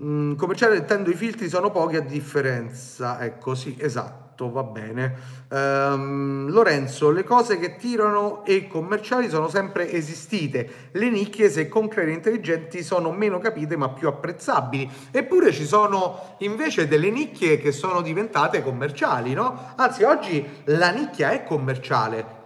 [0.00, 5.14] Mm, commerciale intendo i filtri sono pochi a differenza, ecco sì, esatto Esatto, va bene.
[5.50, 10.88] Um, Lorenzo, le cose che tirano e commerciali sono sempre esistite.
[10.92, 14.90] Le nicchie, se concrete e intelligenti, sono meno capite ma più apprezzabili.
[15.10, 19.74] Eppure ci sono invece delle nicchie che sono diventate commerciali, no?
[19.76, 22.40] Anzi, oggi la nicchia è commerciale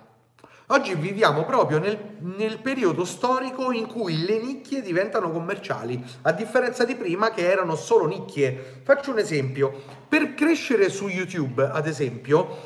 [0.71, 6.85] Oggi viviamo proprio nel, nel, periodo storico in cui le nicchie diventano commerciali, a differenza
[6.85, 8.81] di prima che erano solo nicchie.
[8.83, 9.73] Faccio un esempio.
[10.09, 12.63] Per crescere su YouTube, ad esempio,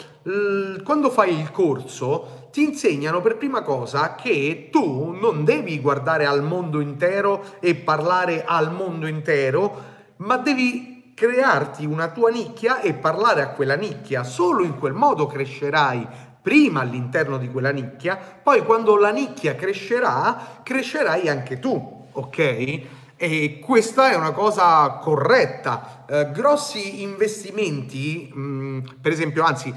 [0.83, 6.43] quando fai il corso, ti insegnano per prima cosa che tu non devi guardare al
[6.43, 13.43] mondo intero e parlare al mondo intero, ma devi crearti una tua nicchia e parlare
[13.43, 14.23] a quella nicchia.
[14.25, 20.61] Solo in quel modo crescerai prima all'interno di quella nicchia, poi quando la nicchia crescerà,
[20.63, 22.81] crescerai anche tu, ok?
[23.17, 26.07] E questa è una cosa corretta.
[26.09, 29.75] Eh, grossi investimenti, mh, mm, per esempio, anzi,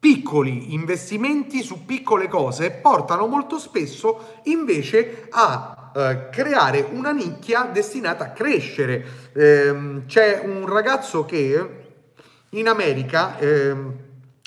[0.00, 8.24] piccoli investimenti su piccole cose portano molto spesso invece a eh, creare una nicchia destinata
[8.24, 9.04] a crescere.
[9.34, 11.78] Eh, c'è un ragazzo che
[12.50, 13.94] in America ehm,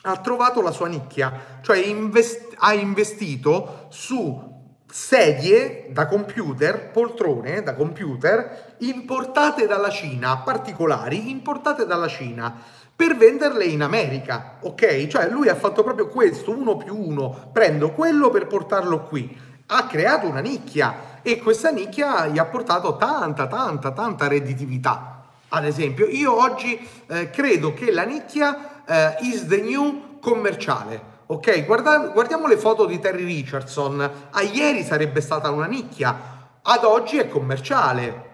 [0.05, 4.51] ha trovato la sua nicchia, cioè invest- ha investito su
[4.85, 12.53] sedie da computer, poltrone da computer importate dalla Cina, particolari importate dalla Cina
[12.95, 15.07] per venderle in America, ok?
[15.07, 19.35] Cioè lui ha fatto proprio questo, uno più uno, prendo quello per portarlo qui.
[19.65, 25.23] Ha creato una nicchia e questa nicchia gli ha portato tanta, tanta, tanta redditività.
[25.47, 31.11] Ad esempio, io oggi eh, credo che la nicchia uh, is the new commerciale.
[31.27, 34.29] Ok, Guarda, guardiamo le foto di Terry Richardson.
[34.31, 38.31] A ieri sarebbe stata una nicchia, ad oggi è commerciale.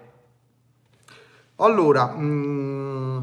[1.57, 3.21] Allora, mm,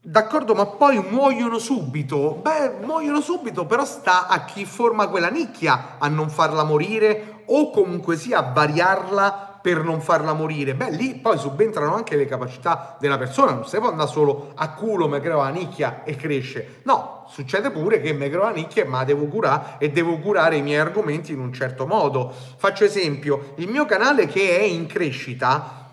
[0.00, 2.34] d'accordo, ma poi muoiono subito.
[2.42, 7.70] Beh, muoiono subito, però sta a chi forma quella nicchia a non farla morire o
[7.70, 10.74] comunque sia a variarla per non farla morire.
[10.74, 14.72] Beh, lì poi subentrano anche le capacità della persona, non si può andare solo a
[14.72, 16.80] culo, mi creo la nicchia e cresce.
[16.84, 20.62] No, succede pure che mi creo la nicchia ma devo curare e devo curare i
[20.62, 22.32] miei argomenti in un certo modo.
[22.56, 25.86] Faccio esempio, il mio canale che è in crescita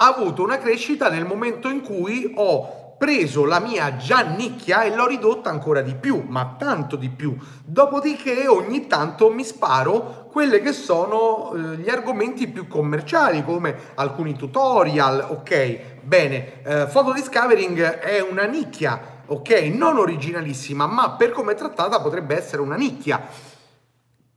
[0.00, 4.94] ha avuto una crescita nel momento in cui ho preso la mia già nicchia e
[4.94, 7.36] l'ho ridotta ancora di più, ma tanto di più.
[7.64, 14.36] Dopodiché ogni tanto mi sparo quelle che sono eh, gli argomenti più commerciali, come alcuni
[14.36, 16.00] tutorial, ok?
[16.02, 19.50] Bene, eh, Photo Discovering è una nicchia, ok?
[19.72, 23.56] Non originalissima, ma per come è trattata potrebbe essere una nicchia.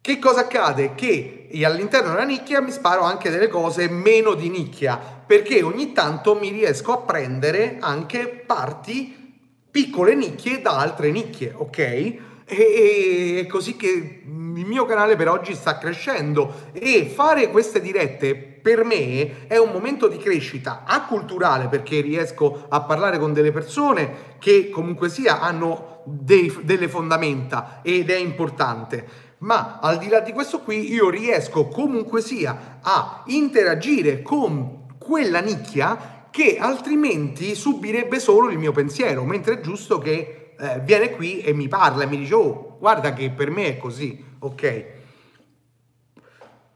[0.03, 0.95] Che cosa accade?
[0.95, 6.33] Che all'interno della nicchia mi sparo anche delle cose meno di nicchia, perché ogni tanto
[6.33, 9.37] mi riesco a prendere anche parti,
[9.69, 11.77] piccole nicchie da altre nicchie, ok?
[11.77, 18.33] E, è così che il mio canale per oggi sta crescendo e fare queste dirette
[18.35, 24.35] per me è un momento di crescita acculturale perché riesco a parlare con delle persone
[24.39, 30.31] che comunque sia hanno dei, delle fondamenta ed è importante ma al di là di
[30.31, 38.49] questo qui io riesco comunque sia a interagire con quella nicchia che altrimenti subirebbe solo
[38.49, 42.17] il mio pensiero, mentre è giusto che eh, viene qui e mi parla e mi
[42.17, 44.85] dice oh guarda che per me è così, ok?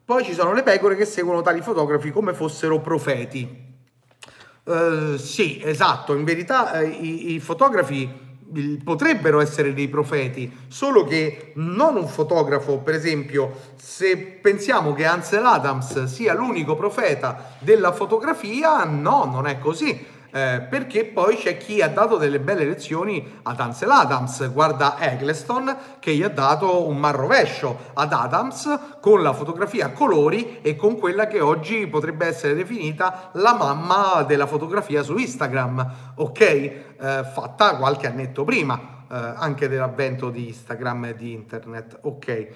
[0.03, 3.63] Poi ci sono le pecore che seguono tali fotografi come fossero profeti.
[4.63, 8.24] Uh, sì, esatto, in verità eh, i, i fotografi
[8.83, 15.45] potrebbero essere dei profeti, solo che non un fotografo, per esempio, se pensiamo che Ansel
[15.45, 21.81] Adams sia l'unico profeta della fotografia, no, non è così eh, perché poi c'è chi
[21.81, 26.97] ha dato delle belle lezioni ad Ansel Adams, guarda Eggleston che gli ha dato un
[26.97, 32.53] marrovescio ad Adams con la fotografia a colori e con quella che oggi potrebbe essere
[32.53, 36.41] definita la mamma della fotografia su Instagram, ok?
[36.41, 42.47] Eh, fatta qualche annetto prima, eh, anche dell'avvento di Instagram e di internet, ok?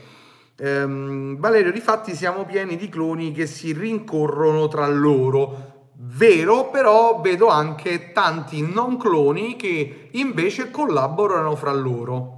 [0.60, 5.79] Um, Valerio, difatti siamo pieni di cloni che si rincorrono tra loro.
[6.02, 12.36] Vero, però vedo anche tanti non cloni che invece collaborano fra loro.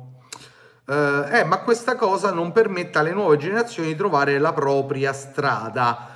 [0.87, 6.09] eh, eh, ma questa cosa non permette alle nuove generazioni di trovare la propria strada.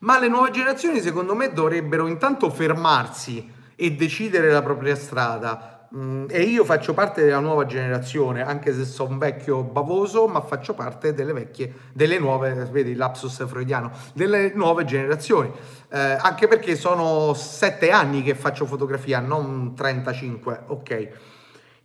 [0.00, 5.71] Ma le nuove generazioni, secondo me, dovrebbero intanto fermarsi e decidere la propria strada.
[5.94, 10.72] Mm, e io faccio parte della nuova generazione, anche se sono vecchio bavoso, ma faccio
[10.72, 15.52] parte delle vecchie, delle nuove, vedi lapsus freudiano, delle nuove generazioni.
[15.90, 21.08] Eh, anche perché sono sette anni che faccio fotografia, non 35, ok?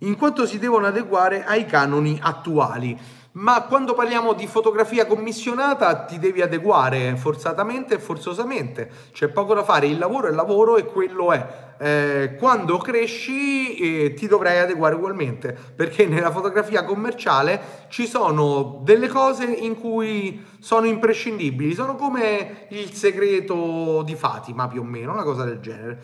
[0.02, 2.98] In quanto si devono adeguare ai canoni attuali
[3.38, 9.64] ma quando parliamo di fotografia commissionata ti devi adeguare forzatamente e forzosamente, c'è poco da
[9.64, 11.66] fare, il lavoro è lavoro e quello è.
[11.80, 19.08] Eh, quando cresci eh, ti dovrai adeguare ugualmente, perché nella fotografia commerciale ci sono delle
[19.08, 25.24] cose in cui sono imprescindibili, sono come il segreto di Fatima più o meno, una
[25.24, 26.02] cosa del genere.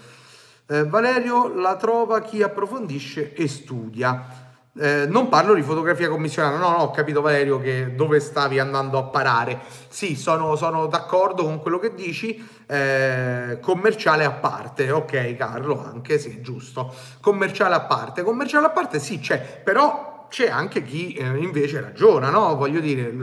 [0.67, 4.42] Eh, Valerio la trova chi approfondisce e studia.
[4.75, 8.97] Eh, non parlo di fotografia commissionata, no, no, ho capito Valerio che dove stavi andando
[8.97, 9.59] a parare.
[9.87, 16.17] Sì, sono, sono d'accordo con quello che dici, eh, commerciale a parte, ok Carlo, anche
[16.17, 16.91] sì, giusto.
[17.21, 22.31] Commerciale a parte, commerciale a parte sì c'è, però c'è anche chi eh, invece ragiona,
[22.31, 22.55] no?
[22.55, 23.13] Voglio dire,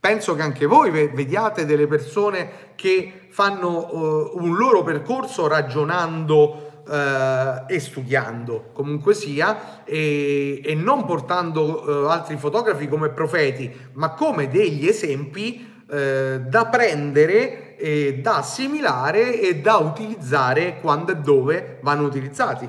[0.00, 7.64] penso che anche voi vediate delle persone che fanno uh, un loro percorso ragionando eh,
[7.66, 14.48] e studiando comunque sia e, e non portando eh, altri fotografi come profeti ma come
[14.48, 22.04] degli esempi eh, da prendere e da assimilare e da utilizzare quando e dove vanno
[22.04, 22.68] utilizzati.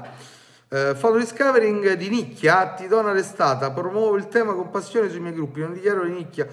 [0.70, 5.22] Uh, Photo Discovering di nicchia, ti do una restata, promuovo il tema con passione sui
[5.22, 6.46] miei gruppi, non dichiaro di nicchia.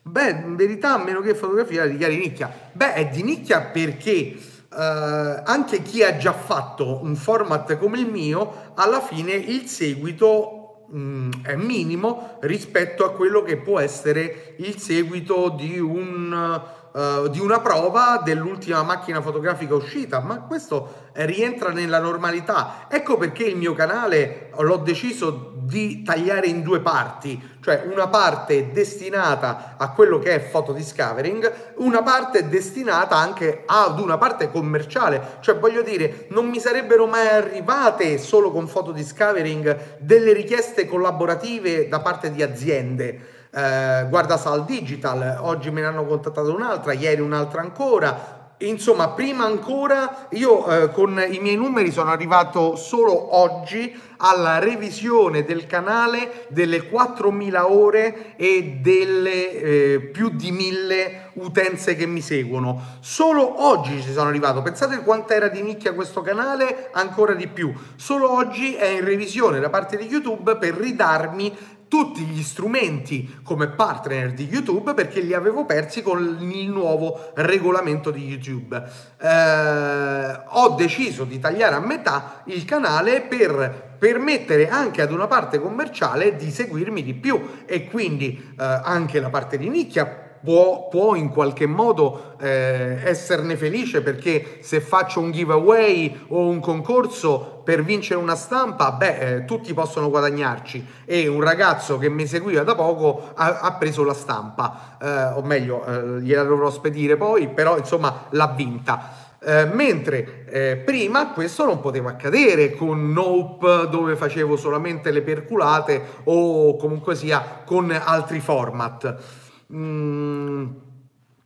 [0.00, 2.50] Beh, in verità, a meno che fotografia la dichiari di nicchia.
[2.72, 4.36] Beh, è di nicchia perché
[4.70, 10.84] Uh, anche chi ha già fatto un format come il mio, alla fine il seguito
[10.90, 16.60] mh, mm, è minimo rispetto a quello che può essere il seguito di un
[16.92, 22.86] uh, di una prova dell'ultima macchina fotografica uscita, ma questo rientra nella normalità.
[22.88, 28.72] Ecco perché il mio canale l'ho deciso di tagliare in due parti, cioè una parte
[28.72, 35.36] destinata a quello che è photo discovering, una parte destinata anche ad una parte commerciale,
[35.40, 41.86] cioè voglio dire, non mi sarebbero mai arrivate solo con photo discovering delle richieste collaborative
[41.86, 47.20] da parte di aziende eh, guarda Sal Digital, oggi me ne hanno contattato un'altra, ieri
[47.20, 48.37] un'altra ancora.
[48.60, 55.44] Insomma, prima ancora io eh, con i miei numeri sono arrivato solo oggi alla revisione
[55.44, 62.96] del canale delle 4.000 ore e delle eh, più di 1.000 utenze che mi seguono.
[62.98, 64.60] Solo oggi ci sono arrivato.
[64.62, 67.72] Pensate quanto era di nicchia questo canale, ancora di più.
[67.94, 71.56] Solo oggi è in revisione da parte di YouTube per ridarmi
[71.88, 78.10] tutti gli strumenti come partner di YouTube perché li avevo persi con il nuovo regolamento
[78.10, 78.82] di YouTube.
[79.20, 85.58] Eh, ho deciso di tagliare a metà il canale per permettere anche ad una parte
[85.58, 91.14] commerciale di seguirmi di più e quindi eh, anche la parte di nicchia può, può
[91.14, 97.84] in qualche modo eh, esserne felice perché se faccio un giveaway o un concorso per
[97.84, 102.74] vincere una stampa, beh, eh, tutti possono guadagnarci e un ragazzo che mi seguiva da
[102.74, 107.76] poco ha, ha preso la stampa, eh, o meglio, eh, gliela dovrò spedire poi, però
[107.76, 109.26] insomma l'ha vinta.
[109.40, 116.02] Eh, mentre eh, prima questo non poteva accadere con Nope dove facevo solamente le perculate
[116.24, 119.46] o comunque sia con altri format.
[119.72, 120.66] Mm,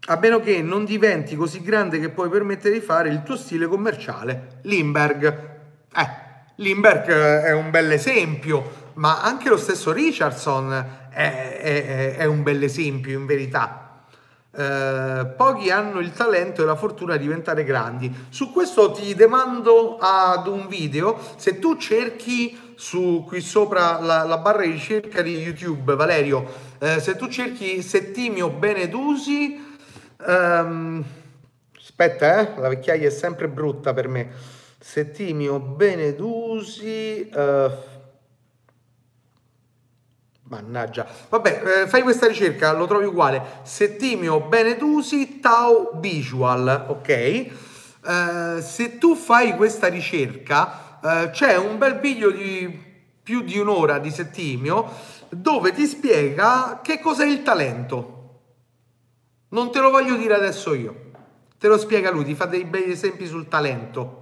[0.06, 3.66] a meno che non diventi così grande che puoi permettere di fare il tuo stile
[3.66, 4.60] commerciale.
[4.62, 5.50] Limberg.
[5.94, 6.20] Eh,
[6.56, 10.72] Limberg è un bel esempio, ma anche lo stesso Richardson
[11.10, 13.82] è, è, è un bel esempio in verità.
[14.54, 18.12] Eh, pochi hanno il talento e la fortuna di diventare grandi.
[18.28, 21.18] Su questo ti demando ad un video.
[21.36, 26.98] Se tu cerchi su qui sopra la, la barra di ricerca di YouTube, Valerio, eh,
[26.98, 29.78] se tu cerchi Settimio Benedusi,
[30.26, 31.04] ehm,
[31.78, 34.32] aspetta, eh, la vecchiaia è sempre brutta per me.
[34.80, 37.28] Settimio Benedusi.
[37.28, 37.70] Eh,
[40.42, 41.06] Mannaggia.
[41.28, 43.60] Vabbè, eh, fai questa ricerca, lo trovi uguale.
[43.62, 47.08] Settimio Benedusi Tau Visual, ok?
[47.08, 47.50] Eh,
[48.60, 50.90] se tu fai questa ricerca,
[51.30, 52.90] c'è un bel video di
[53.22, 54.90] più di un'ora di Settimio
[55.34, 58.18] dove ti spiega che cos'è il talento.
[59.48, 60.94] Non te lo voglio dire adesso io,
[61.58, 64.20] te lo spiega lui, ti fa dei bei esempi sul talento.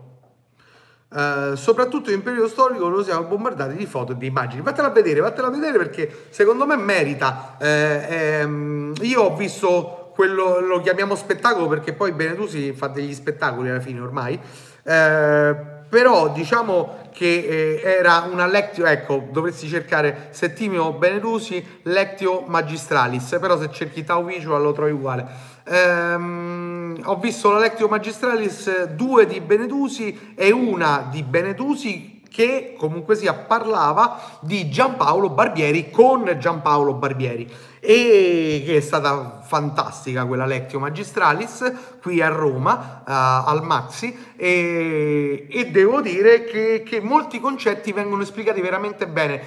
[1.11, 4.63] Uh, soprattutto in periodo storico lo siamo bombardati di foto e di immagini.
[4.63, 7.57] Vattela a vedere, vattela a vedere perché secondo me merita.
[7.59, 13.71] Eh, ehm, io ho visto quello, lo chiamiamo spettacolo perché poi Benedusi fa degli spettacoli
[13.71, 14.39] alla fine ormai.
[14.85, 23.37] Eh, però diciamo che eh, era una lectio, ecco, dovresti cercare Settimio Benedusi, lectio magistralis,
[23.41, 25.27] però se cerchi Tau Visual lo trovi uguale.
[25.65, 33.17] Ehm, ho visto la Lectio Magistralis due di Benedusi e una di Benedusi che comunque
[33.17, 40.79] sia parlava di Giampaolo Barbieri con Giampaolo Barbieri e che è stata fantastica quella Lectio
[40.79, 41.73] Magistralis
[42.03, 48.25] qui a Roma uh, al Maxi e, e devo dire che, che molti concetti vengono
[48.25, 49.41] spiegati veramente bene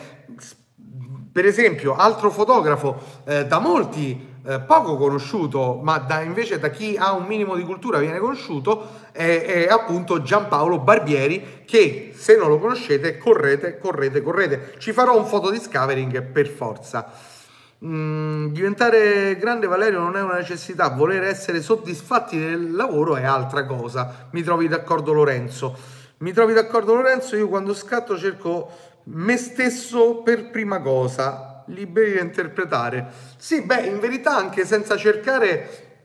[1.32, 6.96] per esempio altro fotografo eh, da molti eh, poco conosciuto, ma da, invece da chi
[6.98, 12.50] ha un minimo di cultura viene conosciuto, è, è, appunto Giampaolo Barbieri, che se non
[12.50, 14.76] lo conoscete, correte, correte, correte.
[14.80, 17.10] Ci farò un foto discovering per forza.
[17.86, 23.66] Mm, diventare grande Valerio non è una necessità, voler essere soddisfatti nel lavoro è altra
[23.66, 24.28] cosa.
[24.32, 25.78] Mi trovi d'accordo Lorenzo?
[26.20, 27.36] Mi trovi d'accordo Lorenzo?
[27.36, 28.70] Io quando scatto cerco
[29.06, 33.12] me stesso per prima cosa, liberi da interpretare.
[33.36, 35.98] Sì, beh, in verità anche senza cercare,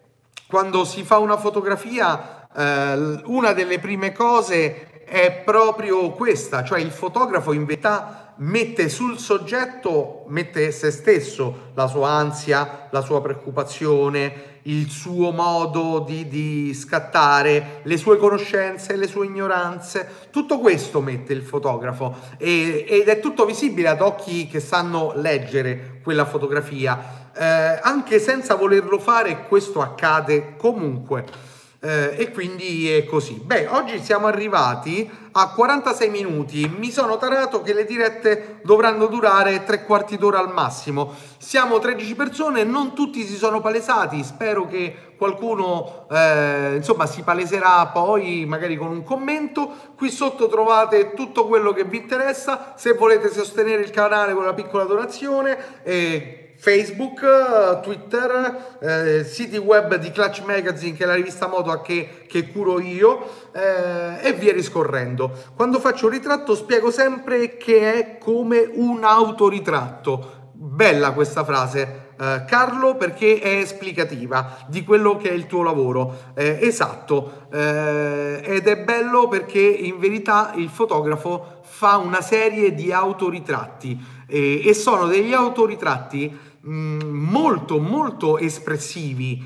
[0.49, 6.91] quando si fa una fotografia, eh, una delle prime cose è proprio questa, cioè il
[6.91, 14.57] fotografo in verità mette sul soggetto, mette se stesso, la sua ansia, la sua preoccupazione,
[14.63, 21.33] il suo modo di, di, scattare, le sue conoscenze, le sue ignoranze, tutto questo mette
[21.33, 27.81] il fotografo e, ed è tutto visibile ad occhi che sanno leggere quella fotografia, eh,
[27.83, 31.48] anche senza volerlo fare questo accade comunque.
[31.81, 33.35] Eh, e quindi è così.
[33.35, 36.69] Beh, oggi siamo arrivati a 46 minuti.
[36.77, 41.15] Mi sono tarato che le dirette dovranno durare tre quarti d'ora al massimo.
[41.39, 44.25] Siamo 13 persone, non tutti si sono palesati.
[44.25, 49.73] Spero che qualcuno eh, insomma si paleserà poi magari con un commento.
[49.97, 52.75] Qui sotto trovate tutto quello che vi interessa.
[52.77, 55.85] Se volete sostenere il canale con una piccola donazione.
[55.85, 62.25] Eh, Facebook, Twitter, eh, siti web di Clutch Magazine che è la rivista moto che,
[62.27, 65.31] che curo io eh, e via riscorrendo.
[65.55, 70.51] Quando faccio un ritratto spiego sempre che è come un autoritratto.
[70.53, 72.07] Bella questa frase.
[72.19, 78.41] Uh, Carlo perché è esplicativa di quello che è il tuo lavoro eh, esatto eh,
[78.43, 83.97] ed è bello perché in verità il fotografo fa una serie di autoritratti
[84.27, 86.37] eh, e sono degli autoritratti
[86.69, 89.43] molto molto espressivi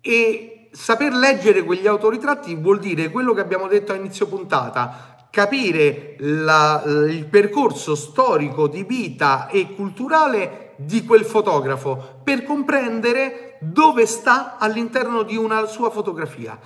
[0.00, 6.16] e saper leggere quegli autoritratti vuol dire quello che abbiamo detto a inizio puntata, capire
[6.18, 14.56] la, il percorso storico di vita e culturale di quel fotografo per comprendere dove sta
[14.58, 16.58] all'interno di una sua fotografia.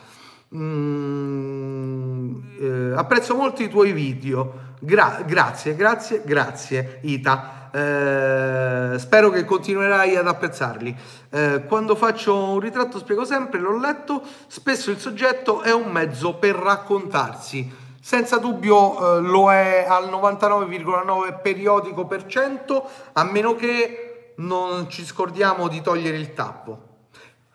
[0.55, 4.73] Mm, eh, apprezzo molto i tuoi video.
[4.79, 7.64] Gra- grazie, grazie, grazie, Ita.
[7.75, 10.97] Eh, spero che continuerai ad apprezzarli.
[11.29, 16.35] Eh, quando faccio un ritratto spiego sempre, l'ho letto, spesso il soggetto è un mezzo
[16.35, 17.69] per raccontarsi.
[18.01, 25.05] Senza dubbio eh, lo è al 99,9 periodico per cento, a meno che non ci
[25.05, 26.79] scordiamo di togliere il tappo.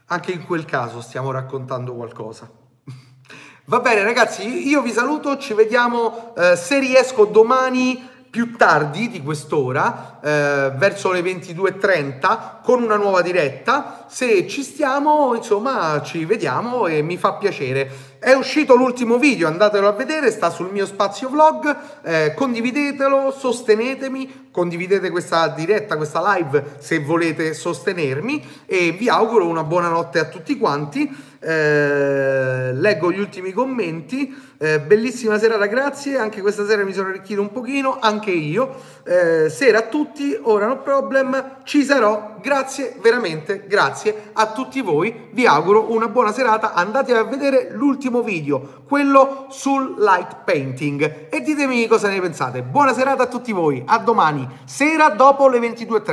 [0.07, 2.49] Anche in quel caso stiamo raccontando qualcosa.
[3.63, 9.23] Va bene ragazzi, io vi saluto, ci vediamo eh, se riesco domani più tardi di
[9.23, 14.05] quest'ora, eh, verso le 22.30, con una nuova diretta.
[14.07, 17.89] Se ci stiamo, insomma, ci vediamo e mi fa piacere.
[18.19, 24.49] È uscito l'ultimo video, andatelo a vedere, sta sul mio spazio vlog, eh, condividetelo, sostenetemi,
[24.51, 30.25] condividete questa diretta, questa live se volete sostenermi e vi auguro una buona notte a
[30.25, 31.09] tutti quanti.
[31.39, 34.35] Eh, leggo gli ultimi commenti.
[34.57, 36.17] Eh, bellissima serata, grazie.
[36.17, 38.75] Anche questa sera mi sono arricchito un pochino, anche io.
[39.05, 42.35] Eh, sera a tutti, ora no problem, ci sarò.
[42.41, 45.29] Grazie, veramente, grazie a tutti voi.
[45.31, 46.73] Vi auguro una buona serata.
[46.73, 52.61] Andate a vedere l'ultimo video, quello sul light painting, e ditemi cosa ne pensate.
[52.61, 53.81] Buona serata a tutti voi.
[53.85, 56.07] A domani, sera dopo le 22.30.